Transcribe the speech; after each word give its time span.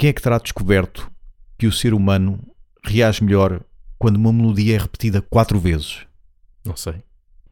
Quem 0.00 0.08
é 0.08 0.12
que 0.14 0.22
terá 0.22 0.38
descoberto 0.38 1.12
que 1.58 1.66
o 1.66 1.72
ser 1.72 1.92
humano 1.92 2.40
reage 2.82 3.22
melhor 3.22 3.60
quando 3.98 4.16
uma 4.16 4.32
melodia 4.32 4.76
é 4.76 4.78
repetida 4.78 5.20
quatro 5.20 5.60
vezes? 5.60 6.06
Não 6.64 6.74
sei. 6.74 7.02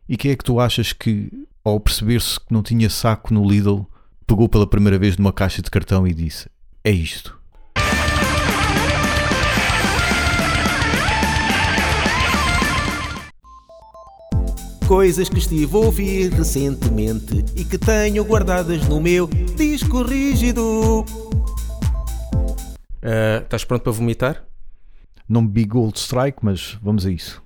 E 0.09 0.17
quem 0.17 0.31
é 0.31 0.35
que 0.35 0.45
tu 0.45 0.59
achas 0.59 0.95
que, 0.95 1.31
ao 1.63 1.79
perceber-se 1.79 2.41
que 2.41 2.51
não 2.51 2.63
tinha 2.63 2.89
saco 2.89 3.35
no 3.35 3.47
Lidl, 3.47 3.87
pegou 4.27 4.49
pela 4.49 4.67
primeira 4.67 4.99
vez 4.99 5.19
numa 5.19 5.31
caixa 5.31 5.61
de 5.61 5.71
cartão 5.71 6.07
e 6.07 6.15
disse: 6.15 6.49
É 6.83 6.91
isto? 6.91 7.39
Coisas 14.87 15.29
que 15.29 15.37
estive 15.37 15.77
a 15.77 15.81
ouvir 15.81 16.33
recentemente 16.33 17.45
e 17.55 17.63
que 17.63 17.77
tenho 17.77 18.25
guardadas 18.25 18.89
no 18.89 19.03
meu 19.03 19.27
disco 19.55 20.01
rígido. 20.01 21.05
Ah, 23.11 23.41
estás 23.43 23.65
pronto 23.65 23.83
para 23.83 23.93
vomitar? 23.93 24.45
Não 25.29 25.47
bebi 25.47 25.65
Gold 25.67 25.99
Strike, 25.99 26.39
mas 26.43 26.79
vamos 26.83 27.07
a 27.07 27.11
isso. 27.11 27.43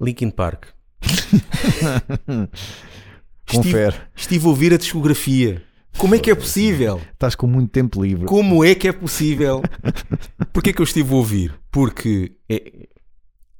Linkin 0.00 0.30
Park. 0.30 0.68
Confere. 3.48 3.88
Estive, 3.94 4.02
estive 4.16 4.46
a 4.46 4.48
ouvir 4.48 4.72
a 4.74 4.76
discografia. 4.76 5.62
Como 5.98 6.14
é 6.14 6.18
que 6.18 6.30
é 6.30 6.34
possível? 6.34 7.00
Estás 7.12 7.34
com 7.34 7.46
muito 7.46 7.70
tempo 7.70 8.02
livre. 8.02 8.26
Como 8.26 8.62
é 8.64 8.74
que 8.74 8.88
é 8.88 8.92
possível? 8.92 9.62
Porquê 10.52 10.72
que 10.72 10.80
eu 10.80 10.84
estive 10.84 11.12
a 11.12 11.16
ouvir? 11.16 11.54
Porque 11.70 12.32
é- 12.48 12.88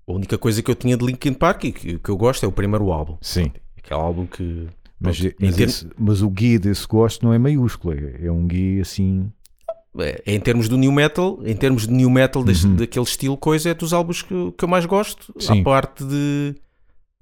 a 0.07 0.13
única 0.13 0.37
coisa 0.37 0.63
que 0.63 0.71
eu 0.71 0.75
tinha 0.75 0.97
de 0.97 1.05
Linkin 1.07 1.33
Park 1.33 1.65
e 1.65 1.73
que, 1.73 1.99
que 1.99 2.09
eu 2.11 2.17
gosto 2.17 2.45
é 2.45 2.49
o 2.49 2.53
primeiro 2.53 2.93
álbum. 2.93 3.17
Sim. 3.23 3.53
Aquele 3.79 4.01
álbum 4.01 4.27
que. 4.27 4.67
Mas, 5.01 5.19
pronto, 5.21 5.35
em 5.41 5.47
mas, 5.47 5.59
esse- 5.59 5.89
mas 5.99 6.23
o 6.23 6.29
guia 6.31 6.59
desse 6.59 6.87
gosto 6.87 7.25
não 7.25 7.33
é 7.33 7.39
maiúsculo, 7.39 7.95
é, 7.95 8.27
é 8.27 8.33
um 8.33 8.47
guia 8.47 8.83
assim. 8.83 9.31
É, 10.01 10.23
em 10.27 10.39
termos 10.41 10.69
do 10.69 10.77
new 10.77 10.93
metal, 10.93 11.39
em 11.45 11.55
termos 11.57 11.87
de 11.87 11.93
new 11.93 12.11
metal, 12.11 12.43
deste- 12.45 12.67
Uhum. 12.67 12.77
daquele 12.77 13.05
estilo, 13.05 13.37
coisa, 13.37 13.71
é 13.71 13.75
dos 13.75 13.93
álbuns 13.93 14.23
que, 14.23 14.53
que 14.53 14.65
eu 14.65 14.69
mais 14.69 14.85
gosto. 14.87 15.35
Sim. 15.39 15.61
A 15.61 15.65
parte 15.65 16.05
de. 16.05 16.55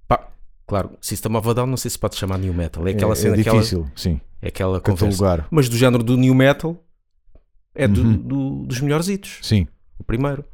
Pá, 0.08 0.28
claro, 0.66 0.90
System 1.00 1.36
of 1.36 1.48
a 1.48 1.52
Down, 1.52 1.66
não 1.66 1.76
sei 1.76 1.90
se 1.90 1.98
pode 1.98 2.16
chamar 2.16 2.38
new 2.38 2.52
metal. 2.54 2.86
É 2.86 2.90
aquela 2.92 3.12
é, 3.12 3.16
cena, 3.16 3.36
é 3.36 3.40
aquela, 3.40 3.56
difícil, 3.58 3.86
sim. 3.96 4.20
é 4.42 4.48
aquela 4.48 4.80
conversa. 4.80 5.46
Mas 5.50 5.68
do 5.68 5.76
género 5.76 6.02
do 6.02 6.16
new 6.16 6.34
metal, 6.34 6.82
é 7.74 7.86
do- 7.88 8.02
Uhum. 8.02 8.12
do- 8.16 8.66
dos 8.66 8.80
melhores 8.80 9.08
hitos. 9.08 9.38
Sim. 9.42 9.66
O 9.98 10.04
primeiro. 10.04 10.44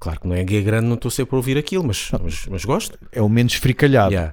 Claro 0.00 0.20
que 0.20 0.28
não 0.28 0.34
é 0.36 0.44
guia 0.44 0.62
grande, 0.62 0.86
não 0.86 0.94
estou 0.94 1.10
sempre 1.10 1.34
a 1.34 1.38
ouvir 1.38 1.58
aquilo, 1.58 1.82
mas, 1.84 2.10
mas, 2.22 2.46
mas 2.46 2.64
gosto. 2.64 2.96
É 3.10 3.20
o 3.20 3.28
menos 3.28 3.54
fricalhado. 3.54 4.12
Yeah. 4.14 4.32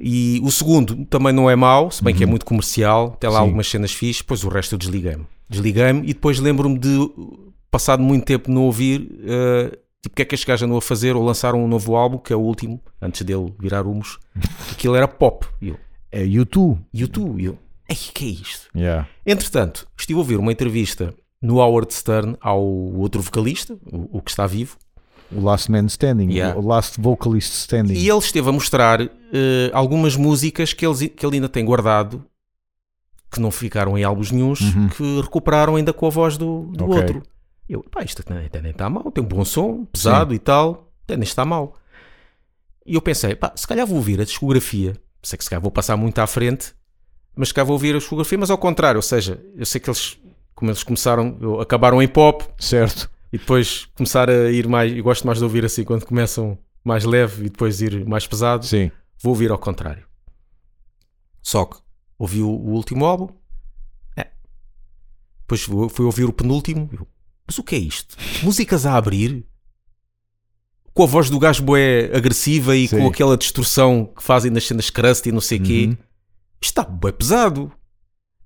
E 0.00 0.40
o 0.42 0.50
segundo 0.50 1.04
também 1.06 1.32
não 1.32 1.50
é 1.50 1.54
mau, 1.56 1.90
se 1.90 2.02
bem 2.02 2.14
que 2.14 2.22
é 2.22 2.26
muito 2.26 2.44
comercial, 2.46 3.10
tem 3.20 3.28
lá 3.28 3.36
Uhum. 3.36 3.42
Sim. 3.42 3.48
algumas 3.48 3.68
cenas 3.68 3.92
fixes, 3.92 4.22
depois 4.22 4.42
o 4.44 4.48
resto 4.48 4.74
eu 4.74 4.78
desliguei-me. 4.78 5.26
Desliguei-me 5.48 6.00
e 6.02 6.14
depois 6.14 6.38
lembro-me 6.38 6.78
de, 6.78 6.96
passado 7.70 8.02
muito 8.02 8.24
tempo 8.24 8.50
não 8.50 8.62
ouvir, 8.64 9.10
eh, 9.24 9.76
tipo, 10.02 10.12
o 10.12 10.16
que 10.16 10.22
é 10.22 10.24
que 10.24 10.34
este 10.34 10.46
gajo 10.46 10.64
andou 10.64 10.78
a 10.78 10.82
fazer, 10.82 11.14
ou 11.16 11.22
lançaram 11.24 11.62
um 11.62 11.68
novo 11.68 11.94
álbum, 11.96 12.18
que 12.18 12.32
é 12.32 12.36
o 12.36 12.40
último, 12.40 12.80
antes 13.02 13.22
dele 13.22 13.52
virar 13.58 13.86
humos, 13.86 14.18
aquilo 14.72 14.94
era 14.96 15.06
pop. 15.06 15.46
E 15.60 15.68
eu, 15.68 15.76
É 16.10 16.24
YouTube. 16.24 16.80
YouTube, 16.94 17.42
e 17.42 17.46
eu, 17.46 17.58
ei, 17.88 17.96
que 17.96 18.24
é 18.24 18.28
isto? 18.28 18.68
Yeah. 18.74 19.06
Entretanto, 19.26 19.86
estive 19.98 20.16
a 20.18 20.22
ouvir 20.22 20.36
uma 20.38 20.50
entrevista 20.52 21.12
no 21.42 21.56
Howard 21.58 21.92
Stern 21.92 22.36
ao 22.40 22.62
outro 22.62 23.20
vocalista, 23.22 23.76
o, 23.92 24.18
o 24.18 24.22
que 24.22 24.30
está 24.30 24.46
vivo, 24.46 24.76
O 25.32 25.40
Last 25.40 25.70
Man 25.70 25.86
Standing. 25.86 26.30
Yeah. 26.32 26.58
O 26.58 26.66
Last 26.66 27.00
Vocalist 27.00 27.52
Standing. 27.52 27.94
E 27.94 28.08
ele 28.08 28.18
esteve 28.18 28.48
a 28.48 28.52
mostrar 28.52 29.08
eh, 29.32 29.70
algumas 29.72 30.16
músicas 30.16 30.72
que 30.72 30.84
ele, 30.86 31.08
que 31.08 31.24
ele 31.24 31.36
ainda 31.36 31.48
tem 31.48 31.64
guardado, 31.64 32.24
que 33.30 33.40
não 33.40 33.50
ficaram 33.50 33.96
em 33.96 34.02
álbuns 34.04 34.30
nenhuns, 34.30 34.60
Uhum. 34.60 34.88
que 34.88 35.20
recuperaram 35.20 35.76
ainda 35.76 35.92
com 35.92 36.06
a 36.06 36.10
voz 36.10 36.36
do, 36.36 36.62
do 36.72 36.84
Ok. 36.84 36.96
outro. 36.96 37.22
Eu, 37.68 37.84
pá, 37.84 38.02
isto 38.02 38.22
até, 38.22 38.60
nem 38.60 38.72
está 38.72 38.90
mal, 38.90 39.10
tem 39.12 39.22
um 39.22 39.26
bom 39.26 39.44
som, 39.44 39.84
pesado 39.84 40.34
e 40.34 40.38
tal, 40.38 40.92
até 41.04 41.16
nem 41.16 41.22
está 41.22 41.44
mal. 41.44 41.76
E 42.84 42.94
eu 42.94 43.00
pensei, 43.00 43.34
pá, 43.36 43.52
se 43.54 43.66
calhar 43.66 43.86
vou 43.86 43.96
ouvir 43.98 44.20
a 44.20 44.24
discografia, 44.24 44.94
sei 45.22 45.36
que 45.36 45.44
se 45.44 45.50
calhar 45.50 45.62
vou 45.62 45.70
passar 45.70 45.96
muito 45.96 46.18
à 46.18 46.26
frente, 46.26 46.72
mas 47.36 47.48
se 47.48 47.54
calhar 47.54 47.66
vou 47.66 47.74
ouvir 47.74 47.94
a 47.94 47.98
discografia, 47.98 48.36
mas 48.38 48.50
ao 48.50 48.58
contrário, 48.58 48.98
ou 48.98 49.02
seja, 49.02 49.40
eu 49.54 49.64
sei 49.64 49.80
que 49.80 49.88
eles, 49.88 50.18
como 50.54 50.70
eles 50.70 50.82
começaram, 50.82 51.38
acabaram 51.60 52.02
em 52.02 52.08
pop, 52.08 52.44
Certo. 52.58 53.08
e 53.32 53.38
depois 53.38 53.86
começar 53.94 54.28
a 54.28 54.50
ir 54.50 54.66
mais. 54.66 54.92
Eu 54.96 55.04
gosto 55.04 55.24
mais 55.24 55.38
de 55.38 55.44
ouvir 55.44 55.64
assim 55.64 55.84
quando 55.84 56.04
começam 56.04 56.58
mais 56.84 57.04
leve 57.04 57.46
e 57.46 57.50
depois 57.50 57.80
ir 57.80 58.04
mais 58.04 58.26
pesado. 58.26 58.66
Sim. 58.66 58.90
Vou 59.22 59.32
ouvir 59.32 59.50
ao 59.50 59.58
contrário. 59.58 60.06
Só 61.42 61.64
que 61.64 61.78
ouvi 62.18 62.42
o, 62.42 62.48
o 62.48 62.72
último 62.72 63.04
álbum, 63.04 63.28
é. 64.16 64.28
depois 65.40 65.62
fui, 65.62 66.04
ouvir 66.04 66.24
o 66.24 66.32
penúltimo. 66.32 66.88
eu, 66.92 67.06
Mas 67.46 67.58
o 67.58 67.62
que 67.62 67.74
é 67.74 67.78
isto? 67.78 68.16
Músicas 68.42 68.86
a 68.86 68.96
abrir 68.96 69.46
com 70.92 71.04
a 71.04 71.06
voz 71.06 71.30
do 71.30 71.38
gajo 71.38 71.62
bué 71.62 72.10
agressiva 72.14 72.76
e 72.76 72.88
Sim. 72.88 72.98
com 72.98 73.08
aquela 73.08 73.36
distorção 73.36 74.04
que 74.04 74.22
fazem 74.22 74.50
nas 74.50 74.66
cenas 74.66 74.90
crust 74.90 75.26
e 75.26 75.32
não 75.32 75.40
sei 75.40 75.58
o 75.58 75.62
quê. 75.62 75.86
Uhum. 75.86 75.96
Isto 76.60 76.80
está 76.80 76.84
bué 76.84 77.12
pesado. 77.12 77.72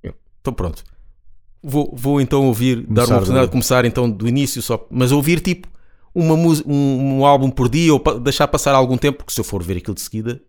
Eu, 0.03 0.15
Então 0.41 0.53
pronto. 0.53 0.85
Vou, 1.63 1.95
vou 1.97 2.21
então 2.21 2.47
ouvir, 2.47 2.83
dar 2.83 2.87
Começar 2.87 3.07
uma 3.07 3.17
oportunidade 3.17 3.47
de 3.47 3.53
começar 3.53 3.85
então 3.85 4.11
do 4.11 4.29
início 4.29 4.61
só, 4.61 4.87
mas 4.91 5.13
ouvir 5.13 5.41
tipo 5.41 5.67
uma 6.15 6.35
um, 6.35 7.19
um 7.19 7.27
álbum 7.27 7.51
por 7.51 7.69
dia 7.69 7.93
ou 7.93 7.99
pa- 8.01 8.15
deixar 8.15 8.47
passar 8.49 8.75
algum 8.75 8.97
tempo, 8.97 9.19
porque 9.19 9.33
se 9.33 9.41
eu 9.41 9.45
for 9.45 9.63
ver 9.63 9.79
aquilo 9.79 9.95
de 9.95 10.01
seguida, 10.01 10.41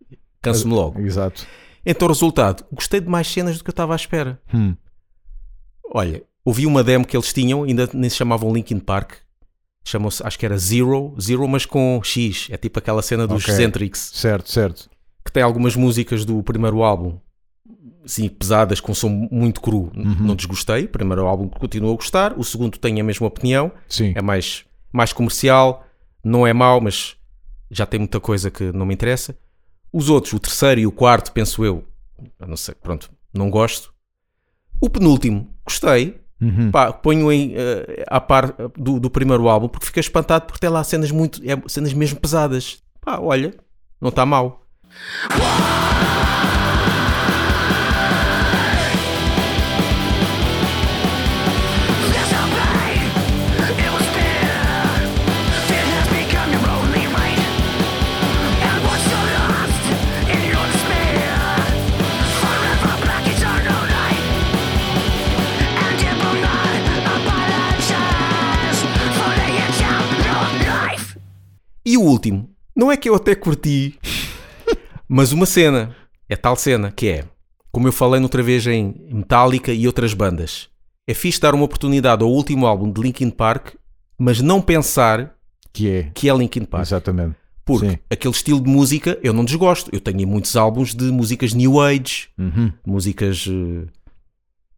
canso-me 0.41 0.73
logo. 0.73 0.99
Exato. 1.01 1.45
Então, 1.85 2.07
resultado, 2.07 2.63
gostei 2.71 2.99
de 2.99 3.07
mais 3.07 3.27
cenas 3.27 3.57
do 3.57 3.63
que 3.63 3.69
eu 3.69 3.73
estava 3.73 3.93
à 3.93 3.95
espera. 3.95 4.39
Hum. 4.53 4.75
Olha, 5.93 6.23
ouvi 6.43 6.65
uma 6.65 6.83
demo 6.83 7.05
que 7.05 7.15
eles 7.15 7.31
tinham, 7.31 7.63
ainda 7.63 7.89
nem 7.93 8.09
se 8.09 8.15
chamavam 8.17 8.53
Linkin 8.53 8.79
Park, 8.79 9.13
chamou-se, 9.83 10.25
acho 10.25 10.37
que 10.37 10.45
era 10.45 10.57
Zero, 10.57 11.15
Zero, 11.21 11.47
mas 11.47 11.65
com 11.65 11.99
X, 12.03 12.47
é 12.51 12.57
tipo 12.57 12.79
aquela 12.79 13.01
cena 13.01 13.27
dos 13.27 13.43
Ok. 13.43 13.53
Centrics 13.53 14.11
Certo, 14.15 14.49
certo. 14.51 14.89
que 15.23 15.31
tem 15.31 15.43
algumas 15.43 15.75
músicas 15.75 16.25
do 16.25 16.41
primeiro 16.43 16.83
álbum 16.83 17.17
sim, 18.05 18.29
pesadas, 18.29 18.79
com 18.79 18.93
som 18.93 19.09
muito 19.31 19.59
cru, 19.61 19.91
N- 19.95 20.15
não 20.19 20.35
desgostei. 20.35 20.85
O 20.85 20.89
primeiro 20.89 21.25
álbum 21.25 21.47
continuo 21.47 21.91
a 21.93 21.95
gostar, 21.95 22.37
o 22.37 22.43
segundo 22.43 22.77
tenho 22.77 22.99
a 22.99 23.03
mesma 23.03 23.25
opinião, 23.25 23.71
Sim. 23.87 24.13
é 24.15 24.21
mais, 24.21 24.63
mais 24.95 25.11
comercial, 25.11 25.85
não 26.23 26.47
é 26.47 26.53
mau, 26.53 26.79
mas 26.79 27.15
já 27.69 27.85
tem 27.85 27.99
muita 27.99 28.19
coisa 28.19 28.49
que 28.49 28.71
não 28.71 28.85
me 28.85 28.93
interessa. 28.93 29.37
Os 29.91 30.09
outros, 30.09 30.33
o 30.33 30.39
terceiro 30.39 30.81
e 30.81 30.87
o 30.87 30.91
quarto, 30.91 31.31
penso 31.31 31.63
eu, 31.63 31.83
não 32.39 32.57
sei, 32.57 32.75
pronto, 32.75 33.09
não 33.33 33.49
gosto. 33.49 33.93
O 34.79 34.89
penúltimo, 34.89 35.49
gostei. 35.65 36.19
Uhum. 36.41 36.69
Pá, 36.69 36.91
ponho 36.91 37.31
em, 37.31 37.53
eh, 37.55 38.03
à 38.09 38.19
par 38.19 38.53
do, 38.77 38.99
do 38.99 39.09
primeiro 39.09 39.47
álbum 39.47 39.69
porque 39.69 39.85
fiquei 39.85 40.01
espantado 40.01 40.45
porque 40.45 40.59
tem 40.59 40.69
lá 40.69 40.83
cenas 40.83 41.09
muito, 41.09 41.41
é, 41.43 41.57
cenas 41.67 41.93
mesmo 41.93 42.19
pesadas. 42.19 42.83
Pá, 42.99 43.19
olha, 43.19 43.53
não 44.01 44.09
está 44.09 44.25
mal. 44.25 44.65
There's 45.29 46.24
último, 72.25 72.49
não 72.75 72.91
é 72.91 72.97
que 72.97 73.09
eu 73.09 73.15
até 73.15 73.35
curti, 73.35 73.95
mas 75.07 75.31
uma 75.31 75.45
cena, 75.45 75.95
é 76.27 76.35
tal 76.35 76.55
cena, 76.55 76.91
que 76.91 77.07
é, 77.07 77.23
como 77.71 77.87
eu 77.87 77.91
falei 77.91 78.19
noutra 78.19 78.41
vez 78.41 78.65
em 78.67 78.95
Metallica 79.11 79.71
e 79.71 79.85
outras 79.87 80.13
bandas, 80.13 80.69
é 81.07 81.13
fixe 81.13 81.39
dar 81.39 81.53
uma 81.53 81.65
oportunidade 81.65 82.23
ao 82.23 82.31
último 82.31 82.65
álbum 82.65 82.91
de 82.91 82.99
Linkin 83.01 83.29
Park, 83.29 83.75
mas 84.17 84.41
não 84.41 84.61
pensar 84.61 85.35
Que 85.73 85.89
é. 85.89 86.03
que 86.15 86.29
é 86.29 86.35
Linkin 86.35 86.65
Park. 86.65 86.83
Exatamente. 86.83 87.35
Porque 87.63 87.89
Sim. 87.91 87.97
aquele 88.09 88.33
estilo 88.33 88.61
de 88.61 88.69
música 88.69 89.17
eu 89.23 89.33
não 89.33 89.43
desgosto. 89.43 89.89
Eu 89.91 89.99
tenho 89.99 90.27
muitos 90.27 90.55
álbuns 90.55 90.93
de 90.93 91.05
músicas 91.05 91.53
New 91.53 91.81
Age, 91.81 92.27
Uhum. 92.37 92.71
músicas 92.85 93.45
eh, 93.49 93.87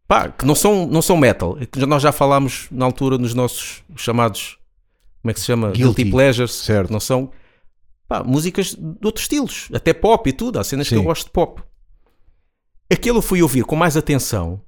pá, 0.06 0.28
que 0.30 0.44
não 0.46 0.54
são, 0.54 0.86
não 0.86 1.00
são 1.02 1.16
metal. 1.16 1.56
É 1.60 1.86
Nós 1.86 2.02
já 2.02 2.12
falámos 2.12 2.66
na 2.70 2.84
altura 2.86 3.16
nos 3.18 3.34
nossos 3.34 3.82
chamados, 3.94 4.57
como 5.28 5.30
é 5.30 5.34
que 5.34 5.40
se 5.40 5.46
chama? 5.46 5.70
Guilty. 5.72 6.10
Pleasures, 6.10 6.52
Certo. 6.52 6.86
que 6.86 6.92
não 6.92 7.00
são 7.00 7.30
pá, 8.08 8.24
músicas 8.24 8.74
de 8.74 9.06
outros 9.06 9.24
estilos, 9.24 9.68
até 9.74 9.92
pop 9.92 10.28
e 10.28 10.32
tudo. 10.32 10.58
Há 10.58 10.64
cenas 10.64 10.88
que 10.88 10.94
Sim. 10.94 11.00
eu 11.00 11.04
gosto 11.04 11.26
de 11.26 11.32
pop. 11.32 11.62
Aquele 12.90 13.18
eu 13.18 13.22
fui 13.22 13.42
ouvir 13.42 13.64
com 13.64 13.76
mais 13.76 13.96
atenção, 13.96 14.62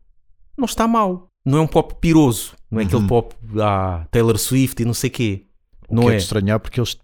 não 0.56 0.66
está 0.66 0.86
mal. 0.86 1.28
Não 1.46 1.56
é 1.56 1.60
um 1.62 1.66
pop 1.66 1.94
piroso, 1.98 2.54
não 2.70 2.78
é 2.78 2.84
aquele 2.84 3.00
Uhum. 3.00 3.06
pop 3.08 3.34
ah, 3.58 4.06
Taylor 4.10 4.36
Swift 4.36 4.82
e 4.82 4.84
não 4.84 4.92
sei 4.92 5.08
quê. 5.08 5.46
O 5.88 5.94
Não 5.94 6.02
que 6.02 6.10
é 6.10 6.12
é? 6.12 6.16
de 6.18 6.22
estranhar 6.24 6.60
porque 6.60 6.78
eles 6.78 6.98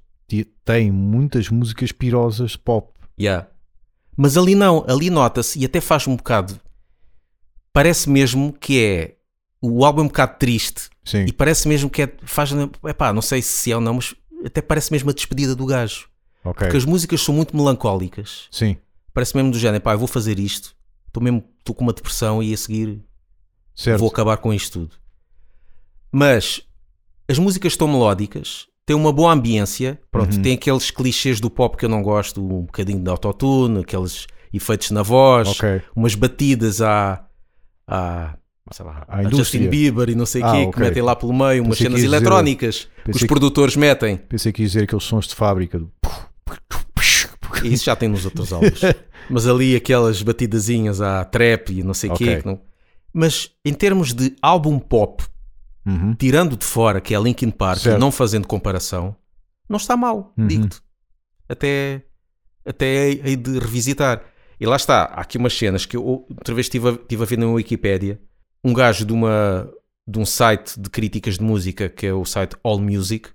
têm 0.62 0.92
muitas 0.92 1.48
músicas 1.48 1.90
pirosas 1.92 2.54
pop. 2.56 2.92
Yeah. 3.18 3.48
Mas 4.14 4.36
ali 4.36 4.54
não, 4.54 4.84
ali 4.86 5.08
nota-se 5.08 5.58
e 5.58 5.64
até 5.64 5.80
faz 5.80 6.06
um 6.06 6.14
bocado. 6.16 6.60
Parece 7.72 8.10
mesmo 8.10 8.52
que 8.52 8.78
é 8.84 9.15
o 9.60 9.84
álbum 9.84 10.00
é 10.02 10.04
um 10.04 10.08
bocado 10.08 10.38
triste 10.38 10.88
Sim. 11.04 11.24
e 11.26 11.32
parece 11.32 11.66
mesmo 11.68 11.88
que 11.90 12.02
é, 12.02 12.12
faz, 12.24 12.50
epá, 12.86 13.12
não 13.12 13.22
sei 13.22 13.40
se 13.42 13.72
é 13.72 13.74
ou 13.74 13.80
não, 13.80 13.94
mas 13.94 14.14
até 14.44 14.60
parece 14.62 14.92
mesmo 14.92 15.10
a 15.10 15.12
despedida 15.12 15.54
do 15.54 15.66
gajo. 15.66 16.08
Ok. 16.44 16.66
Porque 16.66 16.76
as 16.76 16.84
músicas 16.84 17.20
são 17.22 17.34
muito 17.34 17.56
melancólicas. 17.56 18.46
Sim. 18.50 18.76
Parece 19.12 19.34
mesmo 19.34 19.50
do 19.50 19.58
género, 19.58 19.82
pá, 19.82 19.94
eu 19.94 19.98
vou 19.98 20.06
fazer 20.06 20.38
isto. 20.38 20.76
Estou 21.08 21.22
mesmo, 21.22 21.42
estou 21.58 21.74
com 21.74 21.82
uma 21.84 21.92
depressão 21.92 22.42
e 22.42 22.52
a 22.52 22.56
seguir 22.56 23.00
Certo. 23.74 23.98
vou 24.00 24.08
acabar 24.08 24.36
com 24.36 24.52
isto 24.52 24.80
tudo. 24.80 24.94
Mas 26.12 26.60
as 27.28 27.38
músicas 27.38 27.72
estão 27.72 27.88
melódicas, 27.88 28.66
têm 28.84 28.94
uma 28.96 29.12
boa 29.12 29.32
ambiência, 29.32 30.00
pronto, 30.10 30.36
Uhum. 30.36 30.42
tem 30.42 30.54
aqueles 30.54 30.90
clichês 30.90 31.40
do 31.40 31.50
pop 31.50 31.76
que 31.76 31.84
eu 31.84 31.88
não 31.88 32.02
gosto, 32.02 32.40
um 32.42 32.62
bocadinho 32.64 33.02
de 33.02 33.10
autotune, 33.10 33.80
aqueles 33.80 34.26
efeitos 34.52 34.90
na 34.90 35.02
voz, 35.02 35.48
Ok. 35.48 35.82
umas 35.94 36.14
batidas 36.14 36.80
à, 36.80 37.26
à, 37.86 38.36
sei 38.72 38.84
lá, 38.84 39.04
a. 39.08 39.22
Justin 39.30 39.68
Bieber 39.68 40.08
e 40.10 40.14
não 40.14 40.26
sei 40.26 40.42
o 40.42 40.46
Ah, 40.46 40.52
quê, 40.52 40.58
ok. 40.62 40.72
que 40.72 40.80
metem 40.80 41.02
lá 41.02 41.14
pelo 41.16 41.32
meio, 41.32 41.62
umas 41.62 41.76
Pensei 41.76 41.76
que 41.76 41.82
cenas 41.84 41.96
dizer- 42.00 42.06
eletrónicas 42.16 42.88
que 43.04 43.10
os 43.10 43.18
que- 43.18 43.26
produtores 43.26 43.76
metem. 43.76 44.16
Pensei 44.16 44.52
que 44.52 44.62
ia 44.62 44.66
dizer 44.68 44.82
aqueles 44.84 45.04
sons 45.04 45.26
de 45.28 45.34
fábrica. 45.34 45.78
Do... 45.78 45.90
Isso 47.64 47.84
já 47.84 47.96
tem 47.96 48.08
nos 48.08 48.24
outros 48.24 48.52
álbuns. 48.52 48.80
Mas 49.30 49.46
ali 49.46 49.74
aquelas 49.74 50.22
batidazinhas 50.22 51.00
à 51.00 51.24
trap 51.24 51.70
e 51.70 51.82
não 51.82 51.94
sei 51.94 52.10
o 52.10 52.12
Ok. 52.12 52.26
quê. 52.26 52.40
que 52.42 52.46
não- 52.46 52.60
Mas 53.12 53.50
em 53.64 53.72
termos 53.72 54.12
de 54.12 54.36
álbum 54.42 54.78
pop, 54.78 55.24
Uhum. 55.86 56.14
tirando 56.14 56.56
de 56.56 56.64
fora, 56.64 57.00
que 57.00 57.14
é 57.14 57.20
Linkin 57.20 57.50
Park, 57.50 57.80
Certo. 57.80 57.96
e 57.96 58.00
não 58.00 58.10
fazendo 58.10 58.46
comparação, 58.46 59.16
não 59.68 59.76
está 59.76 59.96
mal, 59.96 60.32
Uhum. 60.36 60.46
digo-te. 60.46 60.80
Até, 61.48 62.02
até 62.64 63.08
hei 63.10 63.36
de 63.36 63.58
revisitar. 63.58 64.22
E 64.60 64.66
lá 64.66 64.76
está, 64.76 65.04
há 65.04 65.20
aqui 65.20 65.38
umas 65.38 65.56
cenas 65.56 65.86
que 65.86 65.96
eu 65.96 66.04
outra 66.04 66.54
vez 66.54 66.66
estive 66.66 66.88
a, 66.88 66.92
estive 66.92 67.22
a 67.22 67.26
ver 67.26 67.38
na 67.38 67.46
Wikipédia. 67.46 68.20
Um 68.64 68.72
gajo 68.72 69.04
de, 69.04 69.12
uma, 69.12 69.68
de 70.06 70.18
um 70.18 70.26
site 70.26 70.78
de 70.78 70.90
críticas 70.90 71.38
de 71.38 71.44
música, 71.44 71.88
que 71.88 72.06
é 72.06 72.12
o 72.12 72.24
site 72.24 72.56
All 72.62 72.78
Music, 72.78 73.30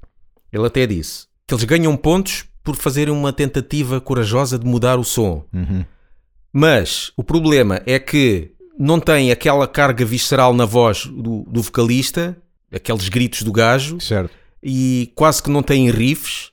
ele 0.51 0.65
até 0.65 0.85
disse 0.85 1.27
que 1.47 1.53
eles 1.53 1.63
ganham 1.63 1.95
pontos 1.95 2.45
por 2.63 2.75
fazerem 2.75 3.13
uma 3.13 3.33
tentativa 3.33 3.99
corajosa 3.99 4.59
de 4.59 4.65
mudar 4.65 4.99
o 4.99 5.03
som. 5.03 5.45
Uhum. 5.53 5.83
Mas 6.53 7.11
o 7.15 7.23
problema 7.23 7.81
é 7.85 7.97
que 7.97 8.51
não 8.77 8.99
tem 8.99 9.31
aquela 9.31 9.67
carga 9.67 10.03
visceral 10.05 10.53
na 10.53 10.65
voz 10.65 11.05
do, 11.05 11.43
do 11.47 11.61
vocalista, 11.61 12.37
aqueles 12.71 13.09
gritos 13.09 13.43
do 13.43 13.51
gajo, 13.51 13.99
Certo. 13.99 14.31
e 14.61 15.11
quase 15.15 15.41
que 15.41 15.49
não 15.49 15.63
tem 15.63 15.89
riffs, 15.89 16.51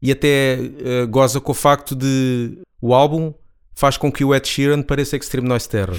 e 0.00 0.10
até 0.10 0.54
eh, 0.54 1.06
goza 1.08 1.40
com 1.40 1.52
o 1.52 1.54
facto 1.54 1.94
de 1.94 2.58
o 2.80 2.92
álbum 2.92 3.32
faz 3.74 3.96
com 3.96 4.10
que 4.10 4.24
o 4.24 4.34
Ed 4.34 4.46
Sheeran 4.46 4.82
pareça 4.82 5.16
Extreme 5.16 5.48
Noise 5.48 5.68
Terror. 5.68 5.96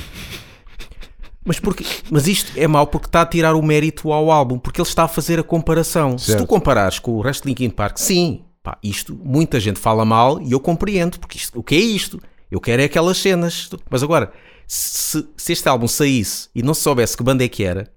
Mas, 1.45 1.60
porque, 1.60 1.86
mas 2.10 2.28
isto 2.28 2.51
é 2.57 2.68
mau 2.68 2.88
porque 2.88 3.07
está 3.07 3.22
a 3.22 3.25
tirar 3.25 3.54
o 3.56 3.62
mérito 3.62 4.12
ao 4.13 4.31
álbum, 4.31 4.57
porque 4.57 4.80
ele 4.80 4.88
está 4.88 5.04
a 5.04 5.07
fazer 5.07 5.40
a 5.40 5.44
comparação. 5.44 6.18
Se 6.18 6.28
tu 6.28 6.31
Certo. 6.31 6.48
comparares 6.48 7.00
com 7.00 7.12
o 7.12 7.22
resto 7.22 7.44
de 7.44 7.50
Linkin 7.50 7.69
Park, 7.69 7.98
sim, 7.98 8.44
pá, 8.62 8.78
isto 8.81 9.13
muita 9.24 9.60
gente 9.60 9.80
fala 9.80 10.06
mal 10.06 10.42
e 10.42 10.51
eu 10.54 10.60
compreendo, 10.60 11.19
porque 11.19 11.38
isto, 11.38 11.60
o 11.60 11.63
que 11.63 11.75
é 11.75 11.80
isto? 11.80 12.22
Eu 12.50 12.62
quero 12.62 12.81
é 12.81 12.86
aquelas 12.86 13.18
cenas. 13.18 13.69
Mas 13.90 14.04
agora, 14.04 14.31
se, 14.68 15.28
se 15.36 15.51
este 15.54 15.68
álbum 15.68 15.88
saísse 15.88 16.50
e 16.56 16.62
não 16.63 16.74
se 16.74 16.81
soubesse 16.81 17.18
que 17.18 17.24
banda 17.24 17.44
é 17.44 17.48
que 17.50 17.63
era, 17.63 17.92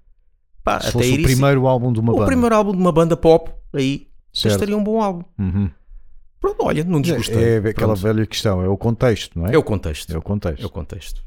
pá, 0.63 0.79
Se 0.81 0.89
até 0.89 0.91
fosse 0.99 1.13
o 1.13 1.23
primeiro 1.23 1.67
álbum 1.67 1.93
de 1.93 1.99
uma 2.01 2.11
o 2.11 2.15
banda. 2.15 2.25
primeiro 2.27 2.55
álbum 2.55 2.71
de 2.71 2.77
uma 2.79 2.91
banda 2.91 3.15
pop, 3.15 3.51
aí 3.73 4.07
Certo. 4.33 4.55
estaria 4.55 4.75
um 4.75 4.83
bom 4.83 5.01
álbum. 5.01 5.23
Uhum. 5.39 5.69
Pronto, 6.41 6.57
olha, 6.65 6.83
não 6.83 6.99
desgostei. 7.01 7.37
É, 7.43 7.53
é 7.55 7.57
aquela 7.57 7.73
Pronto. 7.93 8.01
velha 8.01 8.25
questão, 8.25 8.61
é 8.61 8.67
o 8.67 8.77
contexto, 8.77 9.39
não 9.39 9.47
é? 9.47 9.55
É 9.55 9.57
o 9.57 9.63
contexto. 9.63 10.13
É 10.13 10.17
o 10.17 10.21
contexto. 10.21 10.61
É 10.63 10.65
o 10.65 10.69
contexto. 10.69 11.23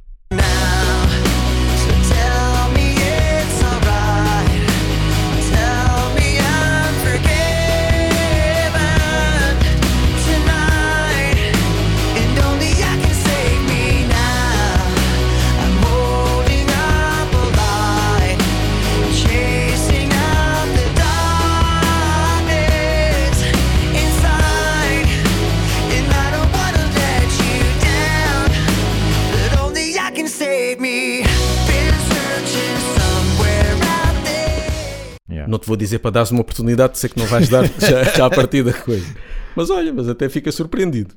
Não 35.50 35.58
te 35.58 35.66
vou 35.66 35.76
dizer 35.76 35.98
para 35.98 36.12
dares 36.12 36.30
uma 36.30 36.40
oportunidade, 36.42 36.96
sei 36.96 37.10
que 37.10 37.18
não 37.18 37.26
vais 37.26 37.48
dar 37.48 37.64
já, 37.80 38.04
já 38.04 38.26
a 38.26 38.30
partir 38.30 38.62
da 38.62 38.72
coisa. 38.72 39.14
Mas 39.56 39.68
olha, 39.68 39.92
mas 39.92 40.08
até 40.08 40.28
fica 40.28 40.52
surpreendido. 40.52 41.14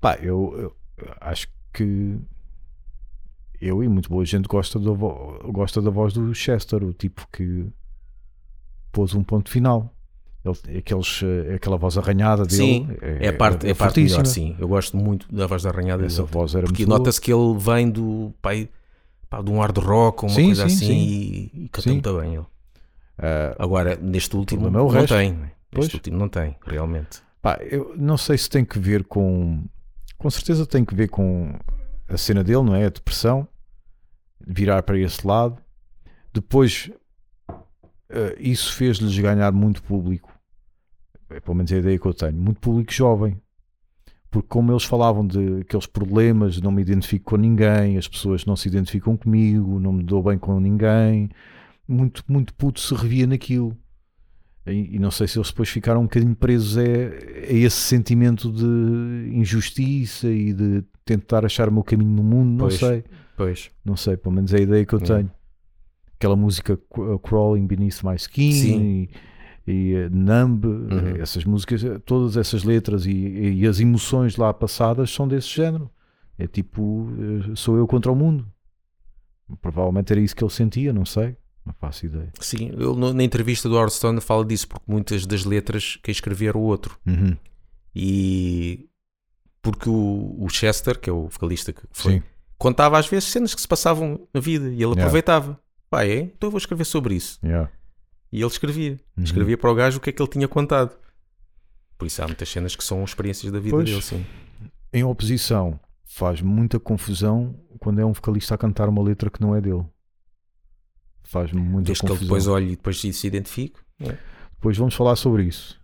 Pá, 0.00 0.18
eu, 0.20 0.54
eu 0.58 0.76
acho 1.20 1.48
que 1.72 2.16
eu 3.60 3.82
e 3.82 3.88
muito 3.88 4.08
boa 4.10 4.24
gente 4.24 4.46
gosta 4.46 4.78
da, 4.78 4.90
gosta 5.50 5.80
da 5.80 5.90
voz 5.90 6.12
do 6.12 6.34
Chester, 6.34 6.82
o 6.84 6.92
tipo 6.92 7.26
que 7.32 7.66
pôs 8.92 9.14
um 9.14 9.22
ponto 9.22 9.50
final. 9.50 9.94
Ele, 10.44 10.78
aqueles, 10.78 11.20
eh, 11.22 11.54
aquela 11.54 11.76
voz 11.76 11.98
arranhada 11.98 12.44
dele 12.46 12.56
Sim, 12.56 12.88
é 13.02 13.28
a 13.28 13.32
parte, 13.34 13.66
é 13.66 13.72
a 13.72 13.74
parte 13.74 14.00
melhor, 14.02 14.24
sim. 14.24 14.56
Eu 14.58 14.68
gosto 14.68 14.96
muito 14.96 15.26
da 15.34 15.46
voz 15.46 15.62
da 15.62 15.68
arranhada 15.70 16.04
Essa 16.04 16.22
dele. 16.22 16.32
voz 16.32 16.54
era 16.54 16.64
Porque 16.66 16.86
nota-se 16.86 17.20
que 17.20 17.30
ele 17.30 17.58
vem 17.58 17.90
do 17.90 18.32
pai, 18.40 18.68
pá, 19.28 19.42
de 19.42 19.50
um 19.50 19.58
hard 19.60 19.76
rock 19.78 20.24
ou 20.24 20.30
uma 20.30 20.36
Sim, 20.36 20.46
coisa 20.46 20.66
sim, 20.68 20.74
assim 20.76 20.86
sim. 20.86 21.50
e, 21.54 21.64
e 21.64 21.68
canta 21.68 21.90
muito 21.90 22.18
bem 22.20 22.34
ele. 22.36 22.46
Ah, 23.20 23.54
Agora, 23.58 23.96
neste 23.96 24.34
último 24.34 24.68
é 24.68 24.70
não 24.70 24.88
resto. 24.88 25.14
tem. 25.14 25.32
né? 25.34 25.52
Pois. 25.70 25.92
Último 25.92 26.16
não 26.18 26.28
tem, 26.28 26.56
realmente. 26.66 27.22
Pá, 27.42 27.58
eu 27.62 27.94
não 27.96 28.16
sei 28.16 28.36
se 28.38 28.48
tem 28.50 28.64
que 28.64 28.78
ver 28.78 29.04
com. 29.04 29.62
Com 30.18 30.28
certeza 30.30 30.66
tem 30.66 30.84
que 30.84 30.94
ver 30.94 31.08
com 31.08 31.54
a 32.08 32.16
cena 32.16 32.42
dele, 32.42 32.62
não 32.62 32.74
é? 32.74 32.86
A 32.86 32.90
depressão, 32.90 33.46
virar 34.46 34.82
para 34.82 34.98
esse 34.98 35.26
lado. 35.26 35.56
Depois, 36.32 36.90
eh, 38.08 38.36
isso 38.38 38.74
fez-lhes 38.74 39.16
ganhar 39.18 39.52
muito 39.52 39.82
público. 39.82 40.30
É 41.30 41.40
pelo 41.40 41.56
menos 41.56 41.72
a 41.72 41.76
ideia 41.76 41.98
que 41.98 42.06
eu 42.06 42.12
tenho. 42.14 42.34
Muito 42.36 42.60
público 42.60 42.92
jovem. 42.92 43.40
Porque, 44.30 44.48
como 44.48 44.70
eles 44.72 44.84
falavam 44.84 45.26
de 45.26 45.60
aqueles 45.62 45.86
problemas, 45.86 46.60
não 46.60 46.70
me 46.70 46.82
identifico 46.82 47.30
com 47.30 47.36
ninguém, 47.36 47.96
as 47.96 48.06
pessoas 48.06 48.44
não 48.44 48.54
se 48.56 48.68
identificam 48.68 49.16
comigo, 49.16 49.80
não 49.80 49.92
me 49.92 50.02
dou 50.04 50.22
bem 50.22 50.38
com 50.38 50.60
ninguém, 50.60 51.30
muito, 51.90 52.22
muito 52.28 52.54
puto 52.54 52.80
se 52.80 52.94
revia 52.94 53.26
naquilo. 53.26 53.76
E, 54.66 54.96
e 54.96 54.98
não 54.98 55.10
sei 55.10 55.26
se 55.26 55.38
eles 55.38 55.48
depois 55.50 55.68
ficaram 55.68 56.00
um 56.00 56.04
bocadinho 56.04 56.34
presos 56.34 56.76
a, 56.78 56.82
a 56.82 57.52
esse 57.52 57.76
sentimento 57.76 58.52
de 58.52 59.30
injustiça 59.34 60.28
e 60.28 60.52
de 60.52 60.84
tentar 61.04 61.44
achar 61.44 61.68
o 61.68 61.72
meu 61.72 61.82
caminho 61.82 62.10
no 62.10 62.22
mundo. 62.22 62.50
Não 62.50 62.58
Pois. 62.68 62.78
sei, 62.78 63.04
Pois. 63.36 63.70
não 63.84 63.96
sei, 63.96 64.16
pelo 64.16 64.34
menos 64.34 64.52
é 64.52 64.58
a 64.58 64.60
ideia 64.60 64.84
que 64.84 64.94
eu 64.94 64.98
Hum. 64.98 65.02
tenho. 65.04 65.30
Aquela 66.14 66.36
música 66.36 66.78
uh, 66.98 67.18
Crawling 67.18 67.66
Beneath 67.66 68.02
My 68.04 68.14
Skin 68.16 68.52
Sim. 68.52 69.08
e, 69.66 69.70
e 69.72 69.94
uh, 70.06 70.10
Numb, 70.14 70.66
Uhum. 70.66 71.16
essas 71.20 71.44
músicas, 71.44 71.82
eh, 71.82 71.98
todas 72.00 72.36
essas 72.36 72.62
letras 72.62 73.06
e, 73.06 73.10
e 73.12 73.66
as 73.66 73.80
emoções 73.80 74.36
lá 74.36 74.52
passadas 74.52 75.10
são 75.10 75.26
desse 75.26 75.48
género. 75.48 75.90
É 76.38 76.46
tipo, 76.46 77.08
eh, 77.50 77.52
sou 77.56 77.78
eu 77.78 77.86
contra 77.86 78.12
o 78.12 78.14
mundo. 78.14 78.46
Provavelmente 79.62 80.12
era 80.12 80.20
isso 80.20 80.36
que 80.36 80.44
ele 80.44 80.50
sentia, 80.52 80.92
não 80.92 81.04
sei, 81.04 81.36
não 81.70 81.74
faço 81.78 82.06
ideia. 82.06 82.32
Sim, 82.40 82.70
no- 82.70 83.12
na 83.14 83.22
entrevista 83.24 83.68
do 83.68 83.74
Howard 83.76 83.92
Stone 83.92 84.20
fala 84.20 84.44
disso, 84.44 84.68
porque 84.68 84.84
muitas 84.90 85.24
das 85.26 85.44
letras 85.44 85.98
quem 86.02 86.12
escrevia 86.12 86.50
era 86.50 86.58
o 86.58 86.62
outro. 86.62 86.98
Uhum. 87.06 87.36
E 87.94 88.88
porque 89.62 89.88
o, 89.88 90.36
o 90.38 90.48
Chester, 90.48 90.98
que 90.98 91.10
é 91.10 91.12
o 91.12 91.28
vocalista 91.28 91.72
que 91.72 91.82
foi, 91.92 92.14
Sim, 92.14 92.22
contava 92.58 92.98
às 92.98 93.06
vezes 93.06 93.28
cenas 93.28 93.54
que 93.54 93.60
se 93.60 93.68
passavam 93.68 94.26
na 94.32 94.40
vida 94.40 94.66
e 94.66 94.74
ele 94.74 94.82
Yeah. 94.82 95.02
aproveitava. 95.02 95.60
Pá, 95.88 96.04
é? 96.04 96.18
Então 96.20 96.46
eu 96.46 96.50
vou 96.50 96.58
escrever 96.58 96.84
sobre 96.84 97.14
isso. 97.14 97.38
yeah. 97.44 97.70
E 98.32 98.38
ele 98.40 98.46
escrevia. 98.46 98.98
Uhum. 99.16 99.24
Escrevia 99.24 99.58
para 99.58 99.70
o 99.70 99.74
gajo 99.74 99.98
o 99.98 100.00
que 100.00 100.10
é 100.10 100.12
que 100.12 100.22
ele 100.22 100.30
tinha 100.30 100.46
contado. 100.48 100.96
Por 101.98 102.06
isso 102.06 102.22
há 102.22 102.26
muitas 102.26 102.48
cenas 102.48 102.74
que 102.76 102.84
são 102.84 103.04
experiências 103.04 103.52
da 103.52 103.58
vida 103.58 103.76
Pois. 103.76 103.88
dele, 103.88 104.00
sim. 104.02 104.24
em 104.92 105.04
oposição, 105.04 105.78
faz 106.04 106.40
muita 106.40 106.78
confusão 106.80 107.54
quando 107.78 108.00
é 108.00 108.04
um 108.06 108.12
vocalista 108.12 108.54
a 108.54 108.58
cantar 108.58 108.88
uma 108.88 109.02
letra 109.02 109.28
que 109.30 109.40
não 109.40 109.54
é 109.54 109.60
dele. 109.60 109.84
Faz 111.30 111.52
muita 111.52 111.86
Desde 111.86 112.04
que 112.04 112.12
ele 112.12 112.18
depois 112.18 112.48
olhe 112.48 112.72
e 112.72 112.76
depois 112.76 113.00
se 113.00 113.26
identifique. 113.26 113.78
É. 114.00 114.16
Depois 114.54 114.76
vamos 114.76 114.94
falar 114.94 115.14
sobre 115.14 115.44
isso. 115.44 115.80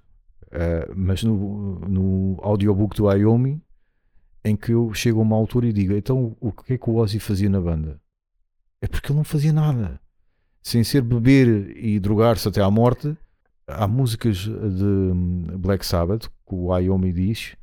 Uh, 0.46 0.92
mas 0.96 1.22
no, 1.22 1.78
no 1.88 2.36
audiobook 2.42 2.96
do 2.96 3.08
Iomi, 3.12 3.62
em 4.44 4.56
que 4.56 4.72
eu 4.72 4.92
chego 4.92 5.20
a 5.20 5.22
uma 5.22 5.36
altura 5.36 5.68
e 5.68 5.72
digo: 5.72 5.92
então 5.92 6.36
o 6.40 6.50
que 6.50 6.72
é 6.72 6.78
que 6.78 6.90
o 6.90 6.96
Ozzy 6.96 7.20
fazia 7.20 7.48
na 7.48 7.60
banda? 7.60 8.00
É 8.82 8.88
porque 8.88 9.12
ele 9.12 9.18
não 9.18 9.24
fazia 9.24 9.52
nada. 9.52 10.00
Sem 10.60 10.82
ser 10.82 11.00
beber 11.00 11.76
e 11.76 12.00
drogar-se 12.00 12.48
até 12.48 12.60
à 12.60 12.68
morte, 12.68 13.16
há 13.68 13.86
músicas 13.86 14.38
de 14.38 14.50
hum, 14.50 15.46
Black 15.58 15.86
Sabbath, 15.86 16.26
que 16.26 16.54
o 16.56 16.76
Iomi 16.76 17.12
diz. 17.12 17.54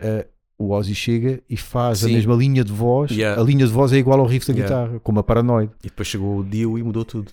uh, 0.00 0.28
o 0.64 0.70
Ozzy 0.70 0.94
chega 0.94 1.40
e 1.48 1.56
faz 1.56 1.98
Sim. 2.00 2.10
a 2.10 2.12
mesma 2.14 2.34
linha 2.34 2.62
de 2.64 2.72
voz. 2.72 3.10
Yeah. 3.10 3.40
A 3.40 3.44
linha 3.44 3.66
de 3.66 3.72
voz 3.72 3.92
é 3.92 3.96
igual 3.98 4.20
ao 4.20 4.26
riff 4.26 4.46
da 4.46 4.52
Yeah. 4.52 4.74
guitarra, 4.84 5.00
como 5.00 5.18
a 5.20 5.22
Paranoid. 5.22 5.70
E 5.82 5.88
depois 5.88 6.08
chegou 6.08 6.38
o 6.38 6.44
Dio 6.44 6.78
e 6.78 6.82
mudou 6.82 7.04
tudo. 7.04 7.30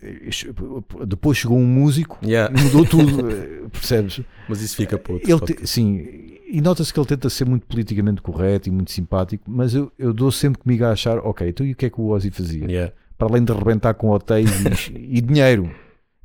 Depois 1.08 1.38
chegou 1.38 1.58
um 1.58 1.66
músico 1.66 2.18
Yeah. 2.24 2.54
e 2.58 2.64
mudou 2.64 2.86
tudo, 2.86 3.24
percebes? 3.72 4.22
Mas 4.48 4.62
isso 4.62 4.76
fica 4.76 5.00
Ele 5.10 5.40
te- 5.42 5.68
sim, 5.68 6.06
e 6.52 6.62
nota-se 6.62 6.94
que 6.94 7.00
ele 7.00 7.08
tenta 7.08 7.30
ser 7.30 7.46
muito 7.46 7.66
politicamente 7.68 8.22
correto 8.22 8.68
e 8.70 8.72
muito 8.72 8.92
simpático, 8.92 9.44
mas 9.48 9.74
eu, 9.76 9.92
eu 9.98 10.14
dou 10.14 10.32
sempre 10.32 10.62
comigo 10.62 10.84
a 10.86 10.92
achar, 10.92 11.18
ok, 11.20 11.48
então 11.50 11.66
e 11.66 11.72
o 11.74 11.76
que 11.76 11.86
é 11.86 11.90
que 11.90 12.02
o 12.02 12.08
Ozzy 12.08 12.32
fazia? 12.32 12.94
Para 13.18 13.28
além 13.28 13.44
de 13.44 13.52
arrebentar 13.52 13.94
com 13.94 14.10
hotéis 14.10 14.50
e, 14.90 14.94
e 15.18 15.22
dinheiro. 15.22 15.70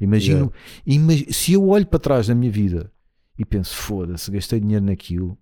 Imagino, 0.00 0.52
imag- 0.87 1.32
se 1.32 1.52
eu 1.52 1.68
olho 1.68 1.87
para 1.87 1.99
trás 1.99 2.28
na 2.28 2.34
minha 2.34 2.50
vida 2.50 2.90
e 3.38 3.44
penso, 3.44 3.75
foda-se, 3.76 4.30
gastei 4.30 4.61
dinheiro 4.61 4.84
naquilo, 4.84 5.37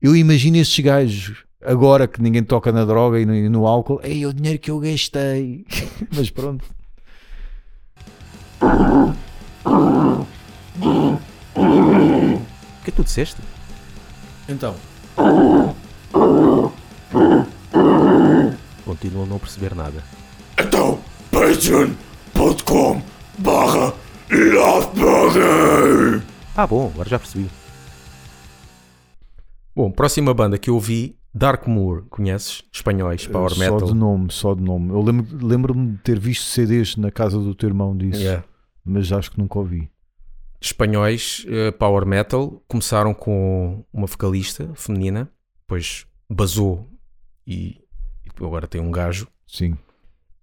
eu 0.00 0.14
imagino 0.16 0.56
estes 0.56 0.84
gajos, 0.84 1.44
agora 1.64 2.06
que 2.06 2.22
ninguém 2.22 2.42
toca 2.42 2.70
na 2.72 2.84
droga 2.84 3.20
e 3.20 3.26
no, 3.26 3.34
e 3.34 3.48
no 3.48 3.66
álcool, 3.66 4.00
ei, 4.02 4.22
é 4.22 4.26
o 4.26 4.32
dinheiro 4.32 4.58
que 4.58 4.70
eu 4.70 4.78
gastei. 4.78 5.64
mas 6.14 6.30
pronto. 6.30 6.64
O 11.54 12.84
que 12.84 12.90
é 12.90 12.90
que 12.90 12.92
tu 12.92 13.04
disseste? 13.04 13.40
Então, 14.48 14.76
Continuo 18.84 19.24
a 19.24 19.26
não 19.26 19.38
perceber 19.38 19.74
nada. 19.74 20.02
Então, 20.58 21.00
patreon.com 21.30 23.02
barra. 23.38 23.92
Ah, 26.56 26.66
bom, 26.66 26.90
agora 26.92 27.08
já 27.08 27.18
percebi. 27.18 27.48
Bom, 29.76 29.90
próxima 29.90 30.32
banda 30.32 30.56
que 30.56 30.70
eu 30.70 30.74
ouvi, 30.74 31.18
Darkmoor, 31.34 32.04
conheces? 32.08 32.62
Espanhóis, 32.72 33.26
Power 33.26 33.50
só 33.50 33.58
Metal. 33.58 33.88
de 33.88 33.94
nome, 33.94 34.32
só 34.32 34.54
de 34.54 34.62
nome. 34.62 34.88
Eu 34.88 35.02
lembro- 35.02 35.46
lembro-me 35.46 35.92
de 35.92 35.98
ter 35.98 36.18
visto 36.18 36.44
CDs 36.46 36.96
na 36.96 37.10
casa 37.10 37.38
do 37.38 37.54
teu 37.54 37.68
irmão 37.68 37.94
disso, 37.94 38.18
Yeah. 38.22 38.42
mas 38.82 39.12
acho 39.12 39.30
que 39.32 39.38
nunca 39.38 39.58
ouvi. 39.58 39.90
Espanhóis, 40.58 41.44
eh, 41.46 41.70
Power 41.72 42.06
Metal, 42.06 42.62
começaram 42.66 43.12
com 43.12 43.84
uma 43.92 44.06
vocalista 44.06 44.70
feminina, 44.74 45.30
depois 45.60 46.06
basou 46.28 46.88
e, 47.46 47.82
e 48.24 48.44
agora 48.44 48.66
tem 48.66 48.80
um 48.80 48.90
gajo. 48.90 49.28
Sim, 49.46 49.76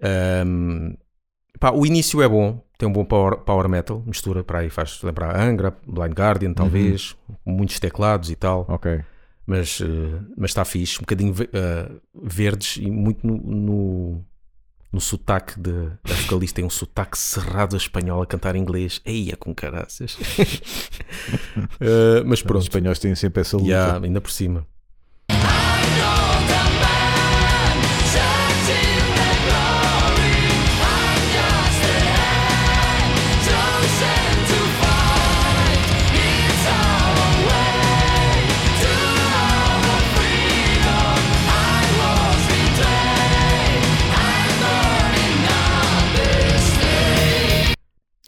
Ahm, 0.06 0.94
pá, 1.60 1.72
o 1.72 1.86
início 1.86 2.22
é 2.22 2.28
bom, 2.30 2.62
tem 2.78 2.88
um 2.88 2.92
bom 2.94 3.04
power, 3.06 3.38
power 3.38 3.68
metal, 3.70 4.04
mistura 4.06 4.44
para 4.44 4.60
aí, 4.60 4.70
faz 4.70 5.02
lembrar 5.02 5.36
Angra, 5.40 5.75
Blind 5.88 6.12
Guardian, 6.13 6.54
talvez, 6.54 7.16
muitos 7.46 7.80
teclados 7.80 8.30
e 8.30 8.36
tal, 8.36 8.66
ok. 8.70 9.02
Mas, 9.46 9.80
eh, 9.82 10.22
mas 10.38 10.52
está 10.52 10.64
fixe, 10.66 10.98
um 10.98 11.02
bocadinho 11.02 11.34
eh, 11.54 11.92
verdes 12.24 12.78
e 12.78 12.90
muito 12.90 13.26
no, 13.26 13.38
no, 13.38 14.26
no 14.92 15.02
sotaque 15.02 15.60
de, 15.60 15.72
da 16.04 16.14
vocalista, 16.24 16.56
tem 16.58 16.66
um 16.66 16.70
sotaque 16.70 17.18
cerrado 17.18 17.76
a 17.76 17.78
espanhol 17.78 18.22
a 18.22 18.26
cantar 18.26 18.56
inglês, 18.56 19.02
eia 19.06 19.36
com 19.36 19.54
caraças. 19.54 20.18
Eh, 21.80 22.24
mas 22.26 22.40
Os 22.40 22.44
pronto, 22.44 22.64
espanhóis 22.64 23.00
têm 23.00 23.14
sempre 23.16 23.42
essa 23.42 23.56
luta. 23.58 23.70
yeah, 23.70 24.00
ainda 24.04 24.20
por 24.22 24.32
cima. 24.32 24.66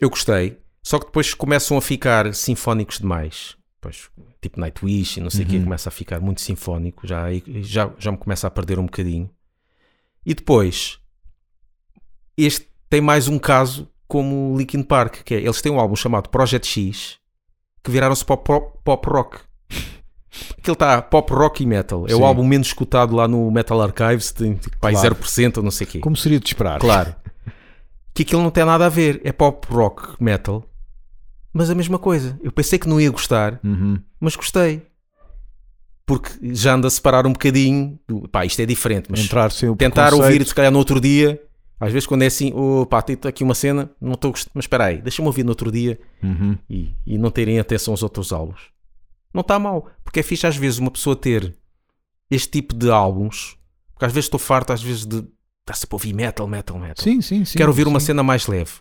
Eu 0.00 0.10
gostei, 0.10 0.58
só 0.82 0.98
que 0.98 1.06
depois 1.06 1.34
começam 1.34 1.76
a 1.76 1.80
ficar 1.80 2.32
sinfónicos 2.34 2.98
demais. 2.98 3.56
Pois, 3.80 4.10
tipo 4.40 4.60
Nightwish 4.60 5.18
e 5.18 5.22
não 5.22 5.30
sei 5.30 5.44
o 5.44 5.48
que, 5.48 5.60
começa 5.62 5.88
a 5.88 5.92
ficar 5.92 6.20
muito 6.20 6.40
sinfónico, 6.40 7.06
já, 7.06 7.24
já, 7.62 7.90
já 7.98 8.12
me 8.12 8.18
começa 8.18 8.46
a 8.46 8.50
perder 8.50 8.78
um 8.78 8.84
bocadinho. 8.84 9.30
E 10.24 10.34
depois, 10.34 10.98
este 12.36 12.68
tem 12.90 13.00
mais 13.00 13.28
um 13.28 13.38
caso 13.38 13.88
como 14.08 14.52
o 14.52 14.58
Linkin 14.58 14.82
Park, 14.82 15.22
que 15.24 15.34
é, 15.34 15.38
eles 15.38 15.60
têm 15.60 15.72
um 15.72 15.80
álbum 15.80 15.96
chamado 15.96 16.28
Project 16.28 16.66
X, 16.66 17.18
que 17.82 17.90
viraram-se 17.90 18.24
pop, 18.24 18.44
pop, 18.44 18.78
pop 18.84 19.08
rock. 19.08 19.38
Aquele 20.58 20.74
está 20.74 21.00
pop 21.02 21.32
rock 21.32 21.62
e 21.62 21.66
metal. 21.66 22.06
É 22.06 22.10
Sim. 22.10 22.20
o 22.20 22.24
álbum 22.24 22.44
menos 22.44 22.68
escutado 22.68 23.14
lá 23.14 23.26
no 23.26 23.50
Metal 23.50 23.80
Archives, 23.80 24.32
tem 24.32 24.54
tipo, 24.54 24.76
pá, 24.78 24.90
Claro. 24.90 25.16
0% 25.16 25.56
ou 25.58 25.62
não 25.62 25.70
sei 25.70 25.86
o 25.86 25.90
quê. 25.90 25.98
Como 26.00 26.16
seria 26.16 26.38
de 26.38 26.46
esperar? 26.46 26.78
Claro. 26.80 27.14
Que 28.16 28.22
aquilo 28.22 28.42
não 28.42 28.50
tem 28.50 28.64
nada 28.64 28.86
a 28.86 28.88
ver. 28.88 29.20
É 29.24 29.30
pop 29.32 29.66
rock 29.70 30.22
metal. 30.22 30.64
Mas 31.52 31.70
a 31.70 31.74
mesma 31.74 31.98
coisa. 31.98 32.38
Eu 32.42 32.50
pensei 32.50 32.78
que 32.78 32.88
não 32.88 33.00
ia 33.00 33.10
gostar, 33.10 33.60
Uhum. 33.62 33.98
mas 34.18 34.34
gostei. 34.36 34.82
Porque 36.04 36.30
já 36.54 36.74
anda 36.74 36.86
a 36.86 36.90
separar 36.90 37.26
um 37.26 37.32
bocadinho. 37.32 37.98
Do, 38.06 38.28
pá, 38.28 38.44
isto 38.44 38.60
é 38.60 38.66
diferente. 38.66 39.08
Mas 39.10 39.20
Entrar 39.20 39.50
sem 39.50 39.68
o 39.68 39.76
tentar 39.76 40.14
ouvir, 40.14 40.46
se 40.46 40.54
calhar 40.54 40.70
no 40.70 40.78
outro 40.78 41.00
dia. 41.00 41.42
Às 41.78 41.92
vezes, 41.92 42.06
quando 42.06 42.22
é 42.22 42.26
assim, 42.26 42.52
oh, 42.54 42.86
pá, 42.86 43.02
tem 43.02 43.18
aqui 43.28 43.44
uma 43.44 43.54
cena, 43.54 43.90
não 44.00 44.12
estou 44.12 44.30
gostando. 44.30 44.52
Mas 44.54 44.64
espera 44.64 44.84
aí, 44.86 45.02
deixa-me 45.02 45.26
ouvir 45.28 45.42
no 45.44 45.50
outro 45.50 45.70
dia 45.70 45.98
Uhum. 46.22 46.56
e, 46.70 46.94
e 47.06 47.18
não 47.18 47.30
terem 47.30 47.58
atenção 47.58 47.92
aos 47.92 48.02
outros 48.02 48.32
álbuns. 48.32 48.70
Não 49.34 49.42
está 49.42 49.58
mal, 49.58 49.86
porque 50.02 50.20
é 50.20 50.22
fixe 50.22 50.46
às 50.46 50.56
vezes 50.56 50.78
uma 50.78 50.90
pessoa 50.90 51.14
ter 51.14 51.54
este 52.30 52.48
tipo 52.50 52.74
de 52.74 52.90
álbuns, 52.90 53.58
porque 53.92 54.06
às 54.06 54.12
vezes 54.12 54.24
estou 54.26 54.40
farto, 54.40 54.72
às 54.72 54.82
vezes 54.82 55.04
de 55.04 55.22
estar-se 55.66 55.84
a 55.84 55.88
ouvir 55.94 56.12
metal, 56.12 56.46
metal, 56.46 56.78
metal. 56.78 57.02
Sim, 57.02 57.20
sim, 57.20 57.44
sim. 57.44 57.58
Quero 57.58 57.70
ouvir 57.70 57.86
uma 57.88 57.98
sim. 58.00 58.06
cena 58.06 58.22
mais 58.22 58.46
leve. 58.46 58.72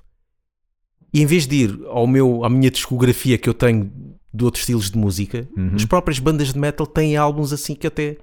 E 1.13 1.21
em 1.21 1.25
vez 1.25 1.47
de 1.47 1.55
ir 1.55 1.79
ao 1.87 2.05
meu, 2.05 2.43
à 2.43 2.49
minha 2.49 2.69
discografia 2.69 3.37
que 3.37 3.49
eu 3.49 3.53
tenho 3.53 3.91
de 4.33 4.43
outros 4.43 4.61
estilos 4.63 4.91
de 4.91 4.97
música, 4.97 5.47
Uhum. 5.57 5.71
as 5.75 5.85
próprias 5.85 6.19
bandas 6.19 6.51
de 6.53 6.59
metal 6.59 6.85
têm 6.85 7.15
álbuns 7.17 7.51
assim 7.53 7.73
que 7.73 7.87
até 7.87 8.17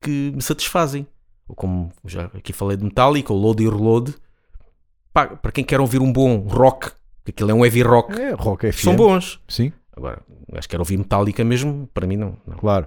que 0.00 0.30
me 0.34 0.42
satisfazem. 0.42 1.06
Ou 1.48 1.56
como 1.56 1.90
já 2.04 2.26
aqui 2.26 2.52
falei 2.52 2.76
de 2.76 2.84
Metallica, 2.84 3.32
o 3.32 3.36
Load 3.36 3.62
e 3.62 3.68
Reload. 3.68 4.14
Pá, 5.12 5.26
para 5.26 5.52
quem 5.52 5.64
quer 5.64 5.80
ouvir 5.80 6.00
um 6.00 6.12
bom 6.12 6.36
rock, 6.48 6.90
que 7.24 7.30
aquilo 7.30 7.50
é 7.50 7.54
um 7.54 7.64
heavy 7.64 7.82
rock, 7.82 8.12
É, 8.20 8.32
rock 8.32 8.70
FM. 8.72 8.84
são 8.84 8.96
bons. 8.96 9.40
Sim, 9.48 9.72
Agora, 9.94 10.22
acho 10.54 10.68
que 10.68 10.72
quero 10.72 10.82
ouvir 10.82 10.96
Metallica 10.98 11.44
mesmo, 11.44 11.88
para 11.92 12.06
mim 12.06 12.16
não. 12.16 12.36
não. 12.46 12.56
claro. 12.56 12.86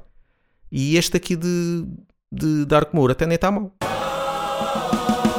E 0.71 0.97
este 0.97 1.15
aqui 1.17 1.35
de, 1.35 1.85
de 2.31 2.65
Dark 2.65 2.93
Moor 2.93 3.11
até 3.11 3.25
nem 3.27 3.35
está 3.35 3.51
mal. 3.51 3.71
After 4.75 5.34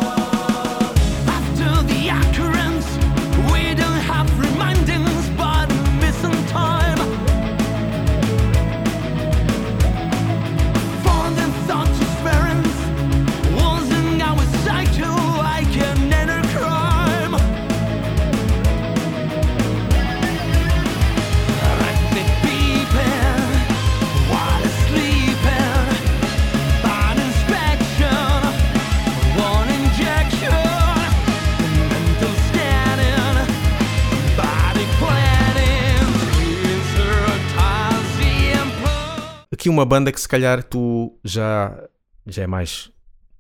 Aqui 39.66 39.70
uma 39.70 39.85
banda 39.85 40.12
que 40.12 40.20
se 40.20 40.28
calhar 40.28 40.62
tu 40.62 41.18
já, 41.25 41.76
já 42.25 42.44
é 42.44 42.46
mais 42.46 42.88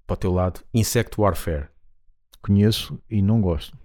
para 0.08 0.14
o 0.14 0.16
teu 0.16 0.32
lado. 0.32 0.58
Insect 0.74 1.20
Warfare. 1.20 1.68
Conheço 2.42 2.98
e 3.08 3.22
não 3.22 3.40
gosto. 3.40 3.78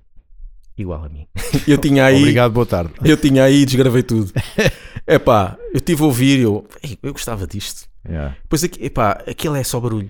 Igual 0.76 1.04
a 1.06 1.10
mim. 1.10 1.28
Eu 1.68 1.78
tinha 1.78 2.04
aí. 2.04 2.18
Obrigado, 2.18 2.52
boa 2.52 2.66
tarde. 2.66 2.94
Eu 3.06 3.16
tinha 3.16 3.44
aí 3.44 3.62
e 3.62 3.66
desgravei 3.66 4.02
tudo. 4.02 4.32
Epá, 5.06 5.56
eu 5.72 5.78
estive 5.78 6.02
a 6.02 6.06
ouvir 6.06 6.40
e 6.40 6.44
eu, 6.44 6.66
"Ei, 6.82 6.98
eu 7.04 7.12
gostava 7.12 7.46
disto. 7.46 7.88
Yeah. 8.08 8.36
Pois 8.50 8.64
aqui, 8.64 8.84
epá, 8.86 9.12
aquilo 9.28 9.56
é 9.56 9.64
só 9.64 9.80
barulho. 9.80 10.10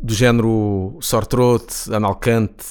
Do 0.00 0.14
género 0.14 0.96
sore 1.00 1.26
throat, 1.28 1.66
analcante 1.92 2.64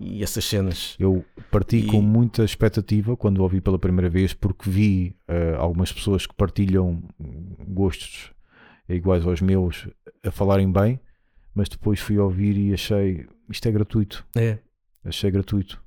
e 0.00 0.22
essas 0.22 0.44
cenas. 0.44 0.96
Eu 0.98 1.24
parti 1.50 1.76
E- 1.76 1.86
com 1.86 2.00
muita 2.02 2.42
expectativa 2.44 3.16
quando 3.16 3.38
ouvi 3.42 3.60
pela 3.60 3.78
primeira 3.78 4.10
vez, 4.10 4.32
porque 4.34 4.68
vi 4.68 5.16
eh, 5.28 5.54
algumas 5.58 5.90
pessoas 5.92 6.26
que 6.26 6.34
partilham 6.34 7.02
gostos 7.68 8.33
iguais 8.88 9.26
aos 9.26 9.40
meus 9.40 9.88
a 10.24 10.30
falarem 10.30 10.70
bem, 10.70 11.00
mas 11.54 11.68
depois 11.68 12.00
fui 12.00 12.18
ouvir 12.18 12.56
e 12.56 12.72
achei 12.74 13.26
isto 13.48 13.66
é 13.68 13.72
gratuito. 13.72 14.24
É. 14.36 14.58
Achei 15.04 15.30
gratuito. 15.30 15.82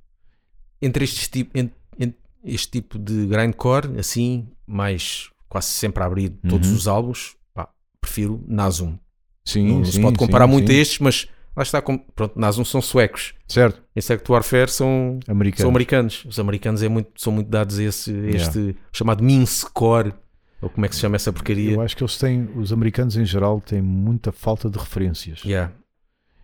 Entre 0.82 1.04
estes 1.04 1.28
tipo, 1.28 1.58
en- 1.58 1.72
en- 2.00 2.14
este 2.44 2.70
tipo 2.72 3.00
de 3.00 3.26
grindcore, 3.26 3.98
assim, 4.00 4.48
mais 4.66 5.30
quase 5.50 5.68
sempre 5.70 6.04
a 6.04 6.06
abrir 6.06 6.30
todos 6.48 6.70
Uhum. 6.70 6.76
os 6.76 6.88
álbuns, 6.88 7.36
pá, 7.54 7.68
prefiro 8.00 8.44
Nasum. 8.48 8.98
Sim, 9.46 9.68
não 9.80 9.86
sim, 9.86 9.92
se 9.94 10.02
pode 10.02 10.18
sim, 10.20 10.26
comparar 10.26 10.46
muito 10.46 10.72
sim. 10.72 10.78
a 10.78 10.82
estes, 10.82 11.00
mas 11.00 11.28
lá 11.56 11.64
está, 11.64 11.82
com, 11.82 11.98
pronto, 11.98 12.38
Nasum 12.40 12.64
são 12.64 12.82
suecos. 12.82 13.34
Certo, 13.48 13.82
Insect 13.96 14.30
Warfare 14.32 14.70
são, 14.70 15.20
americano. 15.28 15.62
são 15.62 15.70
americanos. 15.70 16.26
Os 16.26 16.38
americanos 16.40 16.84
é 16.84 16.90
muito, 16.90 17.10
são 17.20 17.34
muito 17.34 17.50
dados 17.50 17.80
a 17.80 17.84
esse, 17.84 18.12
a 18.14 18.28
este 18.30 18.76
chamado 18.94 19.24
Mincecore, 19.24 20.14
ou 20.62 20.70
como 20.70 20.86
é 20.86 20.90
que 20.90 20.96
se 20.96 21.02
chama 21.02 21.16
essa 21.16 21.32
porcaria. 21.32 21.72
Eu 21.74 21.82
acho 21.82 21.96
que 21.96 22.04
eles 22.04 22.18
têm, 22.18 22.50
os 22.56 22.72
americanos 22.74 23.16
em 23.18 23.26
geral, 23.26 23.62
têm 23.62 23.82
muita 23.82 24.32
falta 24.32 24.70
de 24.70 24.78
referências. 24.78 25.44
Yeah. 25.44 25.74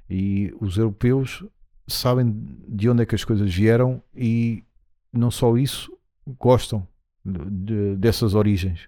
E 0.09 0.53
os 0.59 0.77
europeus 0.77 1.43
sabem 1.87 2.33
de 2.67 2.89
onde 2.89 3.03
é 3.03 3.05
que 3.05 3.15
as 3.15 3.23
coisas 3.25 3.53
vieram 3.53 4.01
e 4.15 4.63
não 5.11 5.29
só 5.31 5.57
isso, 5.57 5.91
gostam 6.39 6.87
de- 7.25 7.49
de- 7.49 7.95
dessas 7.97 8.33
origens. 8.35 8.87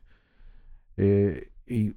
É, 0.98 1.48
e 1.68 1.94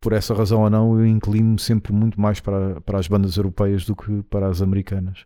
por 0.00 0.12
essa 0.12 0.34
razão 0.34 0.62
ou 0.62 0.70
não, 0.70 0.98
eu 0.98 1.06
inclino-me 1.06 1.58
sempre 1.58 1.92
muito 1.92 2.20
mais 2.20 2.40
para, 2.40 2.80
para 2.82 2.98
as 2.98 3.08
bandas 3.08 3.36
europeias 3.36 3.84
do 3.84 3.96
que 3.96 4.22
para 4.24 4.48
as 4.48 4.60
americanas. 4.62 5.24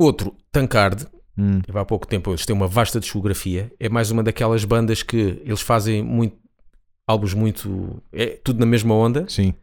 Outro, 0.00 0.34
Tankard, 0.50 1.06
Hum, 1.38 1.60
há 1.72 1.84
pouco 1.86 2.06
tempo, 2.06 2.30
eles 2.30 2.44
têm 2.44 2.54
uma 2.54 2.66
vasta 2.66 3.00
discografia. 3.00 3.72
É 3.80 3.88
mais 3.88 4.10
uma 4.10 4.22
daquelas 4.22 4.64
bandas 4.64 5.02
que 5.02 5.40
eles 5.44 5.60
fazem 5.62 6.02
muito 6.02 6.36
álbuns 7.06 7.32
muito. 7.34 8.02
É 8.12 8.38
tudo 8.44 8.60
na 8.60 8.66
mesma 8.66 8.94
onda. 8.94 9.24
sim, 9.28 9.54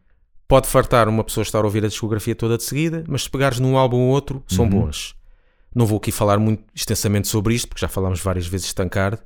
Pode 0.48 0.66
fartar 0.66 1.08
uma 1.08 1.22
pessoa 1.22 1.42
estar 1.42 1.58
a 1.60 1.64
ouvir 1.64 1.84
a 1.84 1.88
discografia 1.88 2.34
toda 2.34 2.56
de 2.56 2.62
seguida, 2.64 3.04
mas 3.06 3.24
se 3.24 3.30
pegares 3.30 3.60
num 3.60 3.76
álbum 3.76 3.98
ou 3.98 4.08
outro, 4.08 4.42
são 4.48 4.64
Uhum. 4.64 4.70
bons. 4.70 5.14
Não 5.74 5.84
vou 5.86 5.98
aqui 5.98 6.10
falar 6.10 6.38
muito 6.38 6.64
extensamente 6.74 7.28
sobre 7.28 7.54
isto, 7.54 7.68
porque 7.68 7.80
já 7.82 7.88
falámos 7.88 8.20
várias 8.20 8.46
vezes 8.46 8.68
de 8.68 8.74
Tankard, 8.74 9.20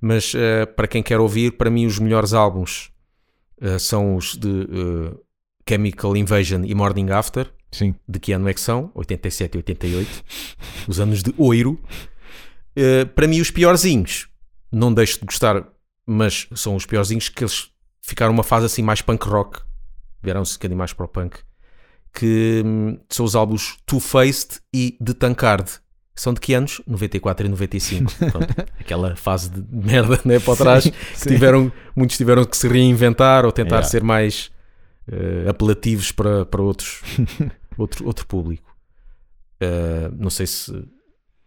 mas 0.00 0.32
eh, 0.34 0.64
para 0.66 0.86
quem 0.86 1.02
quer 1.02 1.18
ouvir, 1.20 1.52
para 1.56 1.68
mim 1.70 1.86
os 1.86 1.98
melhores 1.98 2.32
álbuns 2.32 2.92
eh, 3.60 3.78
são 3.78 4.14
os 4.16 4.36
de 4.36 4.48
eh, 4.62 5.14
Chemical 5.68 6.16
Invasion 6.16 6.62
e 6.64 6.74
Morning 6.74 7.10
After. 7.10 7.50
Sim. 7.70 7.94
De 8.08 8.18
que 8.18 8.32
ano 8.32 8.48
é 8.48 8.54
que 8.54 8.60
são? 8.60 8.90
87 8.94 9.54
e 9.54 9.58
88. 9.58 10.24
Os 10.88 11.00
anos 11.00 11.22
de 11.22 11.34
oiro. 11.38 11.78
Uh, 12.76 13.06
para 13.14 13.26
mim, 13.26 13.40
os 13.40 13.50
piorzinhos, 13.50 14.28
não 14.70 14.92
deixo 14.92 15.20
de 15.20 15.26
gostar, 15.26 15.66
mas 16.06 16.48
são 16.54 16.76
os 16.76 16.86
piorzinhos 16.86 17.28
que 17.28 17.42
eles 17.42 17.70
ficaram 18.02 18.32
uma 18.32 18.42
fase 18.42 18.66
assim 18.66 18.82
mais 18.82 19.02
punk 19.02 19.24
rock. 19.26 19.60
Vieram-se 20.22 20.52
um 20.52 20.56
bocadinho 20.56 20.78
mais 20.78 20.92
para 20.92 21.04
o 21.04 21.08
punk. 21.08 21.38
Que 22.12 22.62
hum, 22.64 22.98
são 23.08 23.24
os 23.24 23.36
álbuns 23.36 23.78
Two 23.86 24.00
Faced 24.00 24.60
e 24.74 24.98
The 25.04 25.14
Tankard. 25.14 25.70
São 26.14 26.34
de 26.34 26.40
que 26.40 26.52
anos? 26.52 26.82
94 26.86 27.46
e 27.46 27.48
95. 27.48 28.12
Pronto, 28.30 28.54
aquela 28.78 29.16
fase 29.16 29.48
de 29.48 29.64
merda 29.70 30.20
né, 30.24 30.38
para 30.38 30.56
trás. 30.56 30.84
Sim, 30.84 30.90
que 30.90 31.18
sim. 31.18 31.28
tiveram, 31.30 31.72
muitos 31.96 32.16
tiveram 32.16 32.44
que 32.44 32.56
se 32.56 32.68
reinventar 32.68 33.46
ou 33.46 33.52
tentar 33.52 33.76
Yeah. 33.76 33.88
ser 33.88 34.02
mais 34.02 34.50
eh, 35.10 35.48
apelativos 35.48 36.12
para, 36.12 36.44
para 36.46 36.62
outros, 36.62 37.02
outro, 37.80 38.06
outro 38.06 38.26
público. 38.26 38.74
Eh, 39.60 40.10
não 40.16 40.30
sei 40.30 40.46
se, 40.46 40.72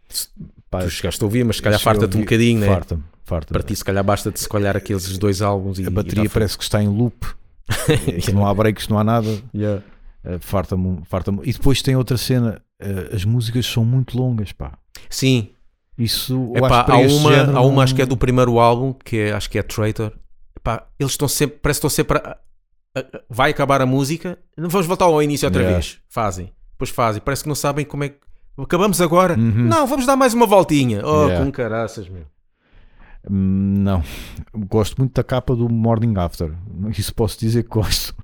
se 0.08 0.28
Pá, 0.70 0.80
tu 0.80 0.90
chegaste 0.90 1.22
a 1.22 1.26
ouvir, 1.26 1.44
mas 1.44 1.56
se 1.56 1.62
calhar 1.62 1.80
farta-te 1.80 2.16
um 2.16 2.20
bocadinho, 2.20 2.60
né? 2.60 2.66
Farta-me, 2.66 3.02
farta-me. 3.24 3.52
Para 3.58 3.62
ti, 3.66 3.74
se 3.76 3.84
calhar, 3.84 4.04
basta 4.04 4.30
de 4.30 4.38
se 4.40 4.48
calhar 4.48 4.76
aqueles 4.76 5.18
dois 5.18 5.42
álbuns 5.42 5.78
e 5.78 5.86
A 5.86 5.90
bateria 5.90 6.24
e 6.24 6.28
parece 6.28 6.56
que 6.56 6.62
está 6.64 6.82
em 6.82 6.88
loop, 6.88 7.26
não 8.32 8.46
há 8.46 8.54
breaks, 8.54 8.86
não 8.88 8.98
há 8.98 9.04
nada. 9.04 9.28
Yeah. 9.54 9.82
Uh, 10.24 10.38
farta-me, 10.40 11.02
farta-me. 11.06 11.40
E 11.44 11.52
depois 11.52 11.82
tem 11.82 11.96
outra 11.96 12.16
cena, 12.16 12.62
uh, 12.82 13.14
as 13.14 13.24
músicas 13.24 13.66
são 13.66 13.84
muito 13.84 14.16
longas, 14.16 14.52
pá. 14.52 14.78
Sim, 15.10 15.50
Isso 15.98 16.52
Epá, 16.56 16.66
acho 16.66 16.86
para 16.86 16.94
há, 16.94 16.98
uma, 16.98 17.32
género 17.32 17.56
há 17.58 17.60
uma, 17.60 17.72
não- 17.72 17.80
acho 17.80 17.94
que 17.94 18.02
é 18.02 18.06
do 18.06 18.16
primeiro 18.16 18.58
álbum, 18.58 18.92
que 18.92 19.16
é, 19.18 19.32
acho 19.32 19.50
que 19.50 19.58
é 19.58 19.62
Traitor. 19.62 20.12
Epá, 20.56 20.86
eles 20.98 21.12
estão 21.12 21.28
sempre, 21.28 21.58
parece 21.60 21.80
que 21.80 21.86
estão 21.86 21.90
sempre. 21.90 22.18
a- 22.18 22.38
vai 23.28 23.50
acabar 23.50 23.80
a 23.82 23.86
música, 23.86 24.38
vamos 24.56 24.86
voltar 24.86 25.06
ao 25.06 25.22
início 25.22 25.46
outra 25.46 25.62
Yeah. 25.62 25.78
vez. 25.78 25.98
Fazem, 26.08 26.52
depois 26.72 26.90
fazem, 26.90 27.20
parece 27.22 27.42
que 27.42 27.48
não 27.48 27.54
sabem 27.56 27.84
como 27.84 28.04
é 28.04 28.08
que. 28.10 28.18
Acabamos 28.56 29.00
agora? 29.00 29.34
Uhum. 29.38 29.64
Não, 29.64 29.86
vamos 29.86 30.06
dar 30.06 30.14
mais 30.16 30.32
uma 30.32 30.46
voltinha. 30.46 31.00
Oh, 31.04 31.24
Yeah. 31.26 31.44
com 31.44 31.50
caraças, 31.50 32.08
meu. 32.08 32.24
Hum, 33.28 33.74
Não, 33.78 34.02
gosto 34.68 34.96
muito 34.98 35.14
da 35.14 35.24
capa 35.24 35.56
do 35.56 35.68
Morning 35.68 36.14
After. 36.18 36.52
Isso 36.96 37.14
posso 37.14 37.38
dizer 37.40 37.62
que 37.64 37.70
gosto. 37.70 38.14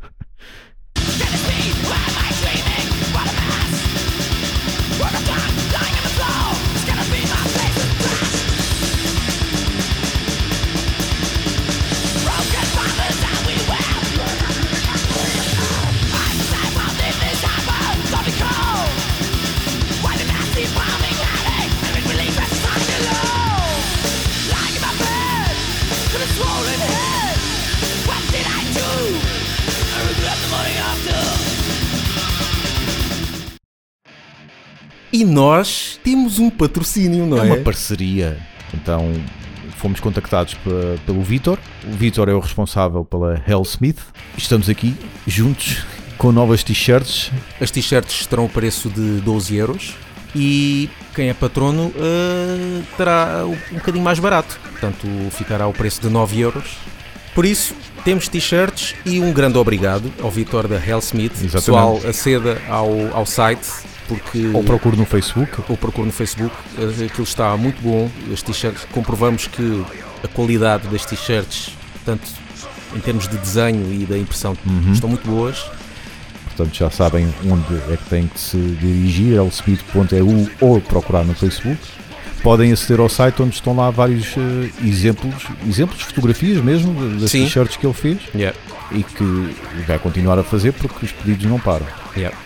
E 35.21 35.25
nós 35.25 36.01
temos 36.03 36.39
um 36.39 36.49
patrocínio, 36.49 37.27
não 37.27 37.37
É 37.37 37.41
é? 37.41 37.53
uma 37.53 37.57
parceria. 37.59 38.39
Então 38.73 39.13
fomos 39.77 40.01
contactados 40.01 40.55
pe- 40.55 40.99
pelo 41.05 41.21
Vitor. 41.23 41.59
O 41.87 41.93
Vitor 41.93 42.29
é 42.31 42.33
o 42.33 42.39
responsável 42.39 43.05
pela 43.05 43.43
Hellsmith. 43.47 43.99
Estamos 44.35 44.71
aqui 44.71 44.95
juntos 45.27 45.85
com 46.17 46.33
novas 46.33 46.65
t-shirts. 46.65 47.31
As 47.61 47.71
t-shirts 47.71 48.27
terão 48.27 48.47
o 48.47 48.49
preço 48.49 48.89
de 48.89 49.21
12 49.21 49.57
euros 49.57 49.95
e 50.35 50.89
quem 51.15 51.29
é 51.29 51.35
patrono 51.35 51.93
eh, 51.97 52.81
terá 52.97 53.45
um 53.45 53.75
bocadinho 53.75 54.03
mais 54.05 54.19
barato. 54.19 54.59
Portanto, 54.71 55.07
ficará 55.33 55.67
o 55.67 55.73
preço 55.75 56.01
de 56.01 56.09
9 56.09 56.41
euros. 56.41 56.79
Por 57.35 57.45
isso, 57.45 57.75
temos 58.05 58.27
t-shirts 58.27 58.95
e 59.05 59.21
um 59.21 59.33
grande 59.35 59.59
obrigado 59.59 60.11
ao 60.23 60.31
Vitor 60.31 60.67
da 60.67 60.77
Hellsmith. 60.77 61.33
Exatamente. 61.33 61.53
Pessoal, 61.53 62.01
aceda 62.09 62.59
ao, 62.71 62.91
ao 63.17 63.27
site 63.27 63.69
porque 64.17 64.51
Ou 64.53 64.63
procuro 64.65 64.97
no 64.97 65.05
Facebook. 65.07 65.53
ou 65.69 65.77
procure 65.77 66.07
no 66.07 66.13
Facebook. 66.13 66.55
eh, 66.79 67.05
Aquilo 67.07 67.23
está 67.25 67.57
muito 67.57 67.81
bom. 67.83 68.11
As 68.33 68.43
t-shirts, 68.43 68.85
comprovamos 68.93 69.47
que 69.47 69.85
a 70.25 70.29
qualidade 70.29 70.89
das 70.89 71.05
t-shirts, 71.05 71.71
tanto 72.05 72.23
em 72.97 72.99
termos 73.01 73.29
de 73.29 73.37
desenho 73.39 73.93
e 73.93 74.05
da 74.05 74.19
impressão, 74.19 74.57
Uhum. 74.67 74.93
estão 74.93 75.09
muito 75.09 75.27
boas. 75.29 75.65
Portanto, 76.47 76.75
já 76.77 76.91
sabem 76.91 77.33
onde 77.49 77.75
é 77.93 77.97
que 77.97 78.05
têm 78.11 78.27
que 78.27 78.39
se 78.39 78.57
dirigir, 78.57 79.35
hellsmith.eu 79.35 80.49
ou 80.61 80.81
procurar 80.81 81.25
no 81.25 81.35
Facebook. 81.35 81.79
Podem 82.43 82.73
aceder 82.73 83.01
ao 83.01 83.09
site 83.09 83.41
onde 83.43 83.55
estão 83.55 83.77
lá 83.77 83.91
vários 83.91 84.35
eh, 84.37 84.71
exemplos, 84.85 85.45
exemplos 85.69 86.01
fotografias 86.03 86.63
mesmo 86.63 86.93
das 87.21 87.31
t-shirts 87.31 87.77
que 87.77 87.87
ele 87.87 87.95
fez 87.95 88.19
Yeah. 88.35 88.57
e 88.93 89.03
que 89.03 89.55
vai 89.87 89.99
continuar 89.99 90.39
a 90.39 90.43
fazer 90.43 90.73
porque 90.73 91.05
os 91.07 91.13
pedidos 91.13 91.45
não 91.47 91.61
param. 91.61 91.87
Yeah. 92.17 92.37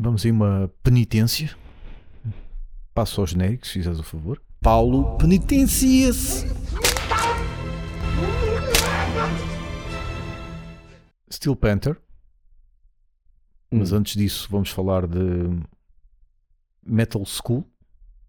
Vamos 0.00 0.24
em 0.24 0.30
uma 0.30 0.70
penitência. 0.82 1.50
Passo 2.94 3.20
ao 3.20 3.26
genérico, 3.26 3.66
se 3.66 3.72
fizeres 3.74 3.98
o 3.98 4.02
favor. 4.04 4.40
Paulo 4.60 5.16
penitencia-se. 5.18 6.46
Steel 11.32 11.56
Panther. 11.56 12.00
Mas 13.70 13.92
Hum. 13.92 13.96
antes 13.96 14.14
disso, 14.16 14.48
vamos 14.50 14.70
falar 14.70 15.06
de 15.06 15.18
Metal 16.82 17.24
School. 17.26 17.68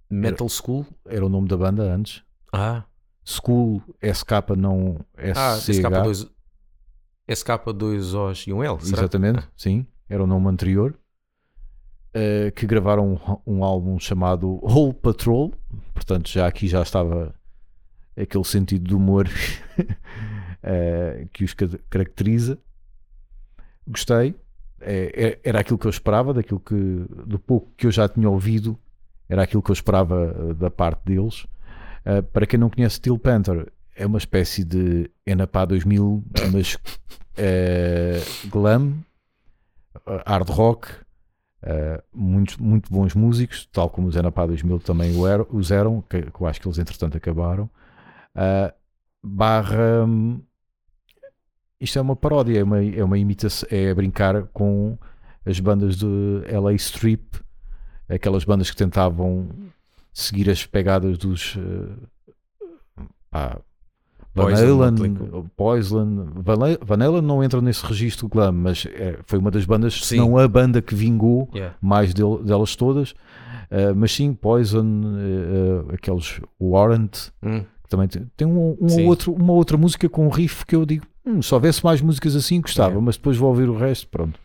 Metal 0.10 0.50
School. 0.50 0.86
Era 1.06 1.26
o 1.26 1.30
nome 1.30 1.48
da 1.48 1.56
banda 1.56 1.84
antes. 1.84 2.24
Ah, 2.52 2.84
School, 3.24 3.82
SK, 4.02 4.56
não 4.58 5.06
ah 5.16 5.56
SCH. 5.58 5.70
SK2, 5.70 6.30
SK2Os 7.28 8.48
e 8.48 8.54
um 8.54 8.64
L. 8.64 8.80
Será? 8.82 9.02
Exatamente, 9.04 9.48
sim. 9.56 9.86
Era 10.10 10.24
o 10.24 10.28
nome 10.28 10.48
anterior. 10.48 10.99
Eh, 12.14 12.52
que 12.52 12.66
gravaram 12.66 13.20
um, 13.46 13.56
um 13.58 13.64
álbum 13.64 14.00
chamado 14.00 14.60
Whole 14.64 14.94
Patrol. 14.94 15.54
Portanto, 15.94 16.30
já 16.30 16.48
aqui 16.48 16.68
já 16.68 16.82
estava 16.82 17.34
aquele 18.18 18.44
sentido 18.44 18.88
de 18.88 18.96
humor 18.96 19.28
eh, 20.64 21.28
que 21.34 21.44
os 21.44 21.54
ca- 21.54 21.80
caracteriza. 21.90 22.58
Gostei. 23.88 24.36
É, 24.82 25.40
é- 25.44 25.50
era 25.50 25.60
aquilo 25.60 25.78
que 25.78 25.88
eu 25.88 25.90
esperava, 25.90 26.34
daquilo 26.34 26.60
que 26.60 26.76
do 27.26 27.38
pouco 27.38 27.70
que 27.76 27.86
eu 27.88 27.92
já 27.92 28.08
tinha 28.08 28.30
ouvido, 28.30 28.78
Era 29.28 29.44
aquilo 29.44 29.62
que 29.62 29.70
eu 29.70 29.74
esperava 29.74 30.36
eh, 30.52 30.54
da 30.56 30.72
parte 30.72 31.02
deles. 31.06 31.44
Uh, 32.06 32.24
para 32.34 32.48
quem 32.48 32.58
não 32.60 32.70
conhece 32.70 32.96
Steel 32.96 33.20
Panther, 33.20 33.72
é 33.96 34.06
uma 34.06 34.18
espécie 34.18 34.64
de 34.64 35.12
Enapá 35.26 35.66
2000, 35.66 36.24
mas 36.52 36.76
uh, 36.76 38.50
glam, 38.50 38.94
uh, 40.08 40.22
hard 40.26 40.50
rock, 40.50 40.88
uh, 41.64 42.04
muito, 42.14 42.62
muito 42.62 42.92
bons 42.92 43.14
músicos, 43.14 43.68
tal 43.72 43.90
como 43.90 44.08
os 44.08 44.16
Enapá 44.16 44.46
2000 44.46 44.80
também 44.80 45.16
o 45.16 45.24
os 45.56 45.72
eram, 45.72 46.02
que, 46.02 46.22
que 46.22 46.42
eu 46.42 46.48
acho 46.48 46.60
que 46.60 46.68
eles 46.68 46.78
entretanto 46.78 47.18
acabaram. 47.18 47.70
Uh, 48.36 48.74
barra. 49.24 50.08
Isto 51.80 52.00
é 52.00 52.02
uma 52.02 52.16
paródia, 52.16 52.60
é 52.60 52.64
uma, 52.64 52.84
é 52.84 53.04
uma 53.04 53.18
imitação, 53.18 53.68
é 53.72 53.94
brincar 53.94 54.44
com 54.48 54.98
as 55.46 55.60
bandas 55.60 55.96
de 55.96 56.06
LA 56.52 56.74
Strip, 56.74 57.40
aquelas 58.10 58.44
bandas 58.44 58.70
que 58.70 58.76
tentavam 58.76 59.50
seguir 60.14 60.50
as 60.50 60.66
pegadas 60.66 61.18
dos. 61.18 61.56
Uh, 61.56 62.08
pá, 63.30 63.62
Van 64.36 64.44
Poison, 64.46 64.64
Halen, 64.82 64.92
Motley 64.92 65.44
Poison, 65.58 66.28
Van 66.86 67.02
Halen- 67.04 67.22
não 67.22 67.44
entra 67.44 67.62
nesse 67.62 67.86
registro 67.86 68.28
glam, 68.30 68.52
mas 68.54 68.86
é, 68.94 69.20
foi 69.26 69.40
uma 69.40 69.50
das 69.52 69.66
bandas, 69.66 70.06
se 70.06 70.18
não 70.18 70.38
a 70.38 70.48
banda 70.48 70.82
que 70.82 70.94
vingou 70.96 71.50
Yeah. 71.54 71.76
mais 71.82 72.14
del- 72.14 72.44
delas 72.44 72.76
todas. 72.76 73.12
Uh, 73.12 73.94
mas 73.96 74.12
sim, 74.14 74.34
Poison, 74.34 74.84
uh, 74.86 75.94
aqueles 75.94 76.40
Warrant, 76.60 77.30
Hum. 77.44 77.62
que 77.84 77.90
também 77.90 78.08
tem, 78.08 78.26
tem 78.36 78.48
um, 78.48 78.76
um 78.82 79.02
ou 79.02 79.06
outro, 79.08 79.32
uma 79.34 79.54
outra 79.54 79.78
música 79.78 80.08
com 80.10 80.26
um 80.26 80.30
riff 80.30 80.66
que 80.66 80.76
eu 80.76 80.86
digo, 80.86 81.06
"Hum, 81.26 81.40
se 81.42 81.54
houvesse 81.54 81.84
mais 81.84 82.02
músicas 82.02 82.36
assim, 82.36 82.62
gostava, 82.62 82.96
É. 82.96 83.00
mas 83.00 83.16
depois 83.18 83.38
vou 83.38 83.50
ouvir 83.50 83.70
o 83.70 83.76
resto, 83.78 84.08
pronto, 84.08 84.40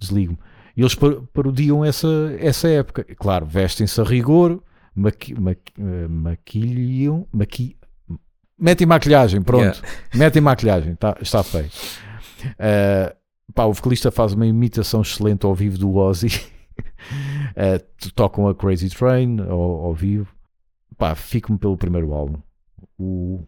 desligo-me. 0.00 0.38
E 0.76 0.80
eles 0.82 0.94
par- 0.96 1.16
parodiam 1.32 1.84
essa, 1.84 2.08
essa 2.40 2.68
época. 2.68 3.04
Claro, 3.16 3.46
vestem-se 3.46 4.00
a 4.00 4.04
rigor, 4.04 4.60
maqui, 4.94 5.32
maqui, 5.40 5.72
maquilham, 6.08 7.26
maqui, 7.32 7.76
metem 8.58 8.86
maquilhagem, 8.86 9.42
pronto, 9.42 9.80
metem 10.14 10.40
maquilhagem, 10.42 10.94
tá, 10.94 11.16
está 11.20 11.42
feio. 11.42 11.70
Eh, 12.58 13.14
pá, 13.54 13.64
o 13.64 13.72
vocalista 13.72 14.10
faz 14.10 14.32
uma 14.34 14.46
imitação 14.46 15.02
excelente 15.02 15.44
ao 15.46 15.54
vivo 15.54 15.78
do 15.78 15.94
Ozzy. 15.96 16.28
T- 17.98 18.10
tocam 18.14 18.46
a 18.48 18.54
Crazy 18.54 18.90
Train 18.90 19.40
ao, 19.40 19.60
ao 19.86 19.94
vivo. 19.94 20.28
Pá, 20.98 21.14
fico-me 21.14 21.58
pelo 21.58 21.76
primeiro 21.76 22.12
álbum. 22.12 22.38
O 22.98 23.44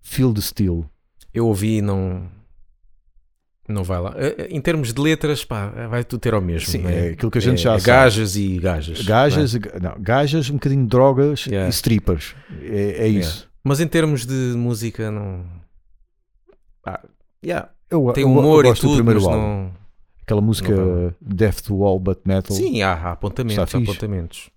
Feel 0.00 0.32
the 0.34 0.40
Steel. 0.40 0.84
Eu 1.32 1.46
ouvi 1.46 1.78
e 1.78 1.82
não. 1.82 2.28
Não 3.68 3.84
vai 3.84 4.00
lá. 4.00 4.14
Eh, 4.16 4.48
Em 4.50 4.60
termos 4.60 4.92
de 4.94 5.00
letras, 5.00 5.44
pá, 5.44 5.68
vai 5.88 6.02
tudo 6.04 6.20
ter 6.20 6.32
ao 6.34 6.40
mesmo. 6.40 6.68
Sim, 6.70 6.78
né? 6.78 7.08
é 7.08 7.10
aquilo 7.10 7.30
que 7.30 7.38
a 7.38 7.40
gente 7.40 7.60
já 7.60 7.74
é 7.74 7.78
sabe. 7.78 7.86
Gajas 7.86 8.36
e 8.36 8.58
gajas. 8.58 9.02
Gajas, 9.02 9.52
não, 9.80 9.94
gajas, 10.00 10.48
um 10.50 10.54
bocadinho 10.54 10.82
de 10.82 10.88
drogas 10.88 11.44
Yeah. 11.46 11.68
e 11.68 11.70
strippers. 11.70 12.34
É, 12.62 13.04
é 13.04 13.08
isso. 13.08 13.47
Mas 13.68 13.80
em 13.80 13.86
termos 13.86 14.24
de 14.24 14.54
música, 14.56 15.10
não. 15.10 15.44
Pá, 16.82 17.04
yeah, 17.44 17.68
Eu, 17.90 18.10
Tem 18.14 18.24
eu- 18.24 18.30
eu 18.30 18.38
humor 18.38 18.64
e 18.64 18.72
tudo, 18.72 18.94
primeiro 18.94 19.20
mas 19.20 19.28
álbum. 19.28 19.38
não. 19.46 19.72
Aquela 20.22 20.40
música 20.40 20.74
não 20.74 21.14
Death 21.20 21.60
to 21.62 21.84
All 21.84 22.00
But 22.00 22.20
Metal. 22.24 22.56
Sim, 22.56 22.80
há, 22.80 22.94
há 22.94 23.12
apontamentos. 23.12 23.74
Há 23.74 23.78
apontamentos. 23.78 24.50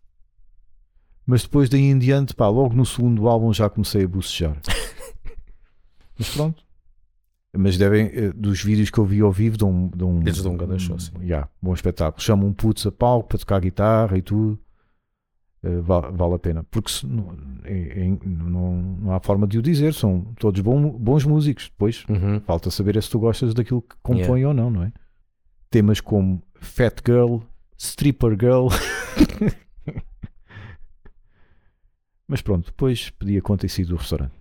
Mas 1.25 1.43
depois 1.43 1.67
daí 1.67 1.81
em 1.81 1.99
diante, 1.99 2.33
pá, 2.33 2.47
logo 2.47 2.73
no 2.73 2.85
segundo 2.85 3.27
álbum 3.27 3.53
já 3.53 3.69
comecei 3.69 4.05
a 4.05 4.07
bucejar. 4.07 4.55
Mas 6.17 6.29
pronto. 6.29 6.63
Mas 7.57 7.77
devem, 7.77 8.05
eh, 8.13 8.31
dos 8.33 8.63
vídeos 8.63 8.89
que 8.89 8.97
eu 8.97 9.03
vi 9.03 9.19
ao 9.19 9.31
vivo, 9.31 9.57
dão, 9.57 9.91
dão, 9.93 10.21
Eles 10.21 10.41
dão 10.41 10.53
um 10.53 10.57
grande 10.57 10.81
show, 10.81 10.97
sim. 10.97 11.11
yeah, 11.21 11.49
bom 11.61 11.73
espetáculo. 11.73 12.23
Chamam 12.23 12.47
um 12.47 12.53
putz 12.53 12.85
a 12.87 12.91
palco 12.93 13.27
para 13.27 13.37
tocar 13.39 13.59
guitarra 13.59 14.17
e 14.17 14.21
tudo. 14.21 14.57
Eh, 15.63 15.79
va- 15.79 16.09
vale 16.09 16.33
a 16.35 16.39
pena. 16.39 16.63
Porque 16.71 16.91
se 16.91 17.05
não, 17.05 17.35
é- 17.63 18.07
é- 18.07 18.17
não, 18.25 18.81
não 18.81 19.11
há 19.13 19.19
forma 19.19 19.45
de 19.47 19.59
o 19.59 19.61
dizer. 19.61 19.93
São 19.93 20.21
todos 20.39 20.59
bom- 20.61 20.89
bons 20.97 21.23
músicos. 21.25 21.69
Depois 21.69 22.03
Uhum. 22.09 22.39
falta 22.41 22.71
saber 22.71 22.97
é 22.97 23.01
se 23.01 23.09
tu 23.11 23.19
gostas 23.19 23.53
daquilo 23.53 23.81
que 23.81 23.95
compõe 24.01 24.43
ou 24.45 24.53
não, 24.53 24.71
não 24.71 24.83
é? 24.83 24.91
Temas 25.69 26.01
como 26.01 26.41
Fat 26.55 27.01
Girl, 27.05 27.37
Stripper 27.77 28.31
Girl. 28.31 28.67
Mas 32.27 32.41
pronto, 32.41 32.67
depois 32.67 33.09
pedi 33.11 33.37
a 33.37 33.41
conta 33.41 33.65
e 33.65 33.69
saí 33.69 33.83
do 33.85 33.95
restaurante. 33.97 34.33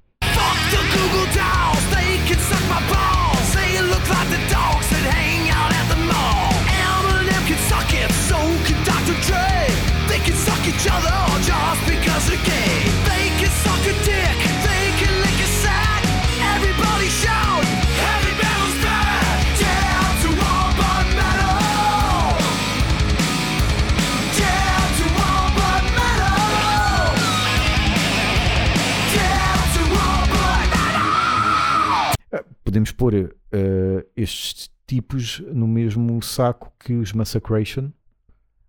Pôr 33.00 33.34
eh, 33.52 34.06
estes 34.14 34.70
tipos 34.86 35.42
no 35.52 35.66
mesmo 35.66 36.22
saco 36.22 36.70
que 36.78 36.92
os 36.92 37.12
Massacration. 37.14 37.90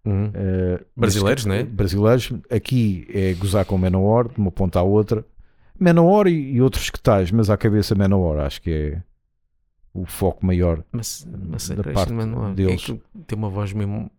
Uhum. 0.05 0.31
eh, 0.33 0.83
Brasileiros, 0.95 1.45
neste- 1.45 1.47
não 1.63 1.69
é? 1.69 1.75
Brasileiros. 1.75 2.31
Aqui 2.49 3.05
é 3.13 3.33
gozar 3.33 3.65
com 3.65 3.77
Manowar, 3.77 4.29
de 4.29 4.37
uma 4.37 4.51
ponta 4.51 4.79
à 4.79 4.83
outra. 4.83 5.25
Manowar 5.77 6.27
e, 6.27 6.53
e 6.53 6.61
outros 6.61 6.89
que 6.89 6.99
tais, 6.99 7.29
mas 7.31 7.49
à 7.49 7.57
cabeça 7.57 7.93
Manowar, 7.93 8.45
acho 8.45 8.61
que 8.61 8.71
é 8.71 9.03
o 9.93 10.05
foco 10.05 10.45
maior. 10.45 10.83
Mas, 10.91 11.27
mas 11.49 11.67
Da 11.69 11.83
parte 11.91 12.13
mano, 12.13 12.51
é 12.51 12.53
deles. 12.53 12.85
que 12.85 13.01
tem 13.27 13.37
uma 13.37 13.49
voz 13.49 13.73
mesmo. 13.73 14.09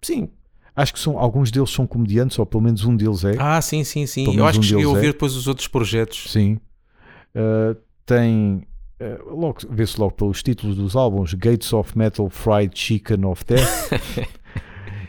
Sim. 0.00 0.28
Acho 0.76 0.92
que 0.92 1.00
são, 1.00 1.18
alguns 1.18 1.50
deles 1.50 1.70
são 1.70 1.86
comediantes, 1.88 2.38
ou 2.38 2.46
pelo 2.46 2.62
menos 2.62 2.84
um 2.84 2.94
deles 2.94 3.24
é. 3.24 3.34
Ah, 3.38 3.60
sim, 3.60 3.82
sim, 3.82 4.06
sim. 4.06 4.36
Eu 4.36 4.46
acho 4.46 4.58
um 4.58 4.62
que 4.62 4.68
cheguei 4.68 4.84
a 4.84 4.86
é. 4.86 4.88
ouvir 4.88 5.12
depois 5.12 5.34
os 5.34 5.48
outros 5.48 5.66
projetos. 5.66 6.30
Sim. 6.30 6.60
Uh, 7.34 7.74
tem. 8.06 8.64
Uh, 9.00 9.34
logo, 9.34 9.58
vê-se 9.70 9.98
logo 9.98 10.12
pelos 10.12 10.42
títulos 10.42 10.76
dos 10.76 10.96
álbuns: 10.96 11.34
Gates 11.34 11.72
of 11.72 11.96
Metal, 11.96 12.28
Fried 12.28 12.78
Chicken 12.78 13.24
of 13.24 13.44
Death. 13.44 14.28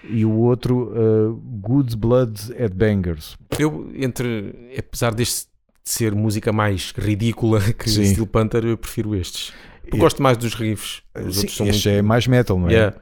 e 0.09 0.25
o 0.25 0.31
outro, 0.31 0.91
uh, 0.91 1.33
Good 1.35 1.95
Blood 1.95 2.33
at 2.59 2.73
Bangers. 2.73 3.37
Eu, 3.57 3.91
entre. 3.95 4.73
Apesar 4.77 5.13
deste 5.13 5.47
ser 5.83 6.13
música 6.13 6.51
mais 6.51 6.93
ridícula 6.97 7.61
que 7.73 7.89
Sim. 7.89 8.05
Steel 8.05 8.27
Panther, 8.27 8.65
eu 8.65 8.77
prefiro 8.77 9.15
estes. 9.15 9.51
Eu 9.91 9.97
gosto 9.97 10.21
mais 10.21 10.37
dos 10.37 10.53
riffs. 10.53 11.01
Os 11.15 11.37
Sim, 11.37 11.47
este 11.47 11.63
muito... 11.63 11.89
é 11.89 12.01
mais 12.01 12.27
metal, 12.27 12.59
não 12.59 12.69
é? 12.69 12.73
Yeah. 12.73 12.97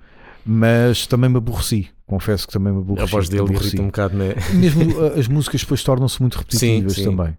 Mas 0.45 1.05
também 1.05 1.29
me 1.29 1.37
aborreci. 1.37 1.89
Confesso 2.05 2.47
que 2.47 2.53
também 2.53 2.71
me 2.71 2.79
aborreci. 2.79 3.03
A 3.03 3.05
voz 3.05 3.27
dele 3.27 3.41
aborreci. 3.41 3.67
irrita 3.67 3.81
um 3.81 3.87
bocado, 3.87 4.15
né? 4.15 4.33
Mesmo 4.53 5.01
as 5.19 5.27
músicas 5.27 5.61
depois 5.61 5.83
tornam-se 5.83 6.21
muito 6.21 6.37
repetitivas 6.37 6.93
sim. 6.93 7.03
também. 7.03 7.37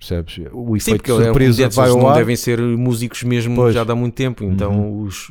Percebes? 0.00 0.38
O 0.52 0.66
Sim, 0.70 0.76
efeito 0.76 0.96
porque 0.96 1.12
de 1.12 1.20
é 1.20 1.24
surpresa 1.26 1.50
comediante, 1.52 1.76
vai 1.76 1.90
ao 1.90 1.98
não 1.98 2.08
ar. 2.08 2.16
devem 2.16 2.34
ser 2.34 2.58
músicos 2.60 3.22
mesmo 3.22 3.54
Pois. 3.54 3.74
já 3.74 3.84
de 3.84 3.92
há 3.92 3.94
muito 3.94 4.14
tempo, 4.14 4.42
então 4.44 4.72
Uhum. 4.72 5.02
os, 5.02 5.30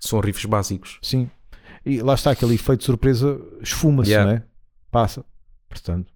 são 0.00 0.18
riffs 0.20 0.44
básicos. 0.44 0.98
Sim. 1.00 1.30
E 1.86 2.02
lá 2.02 2.14
está 2.14 2.32
aquele 2.32 2.54
efeito 2.54 2.80
de 2.80 2.84
surpresa, 2.86 3.40
esfuma-se, 3.62 4.10
Yeah. 4.10 4.30
não 4.30 4.36
é? 4.38 4.42
Passa. 4.90 5.24
Portanto, 5.68 6.12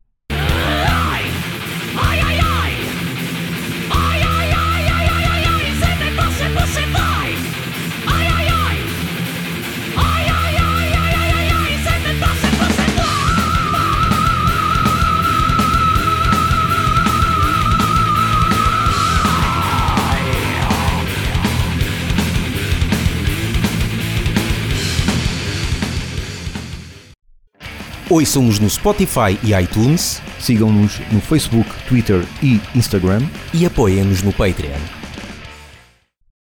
Ouçam-nos 28.10 28.58
no 28.58 28.68
Spotify 28.68 29.38
e 29.42 29.54
iTunes 29.54 30.20
sigam-nos 30.38 31.00
no 31.10 31.20
Facebook, 31.20 31.70
Twitter 31.88 32.22
e 32.42 32.60
Instagram. 32.74 33.22
e 33.52 33.64
apoiem-nos 33.64 34.22
no 34.22 34.32
Patreon. 34.32 35.03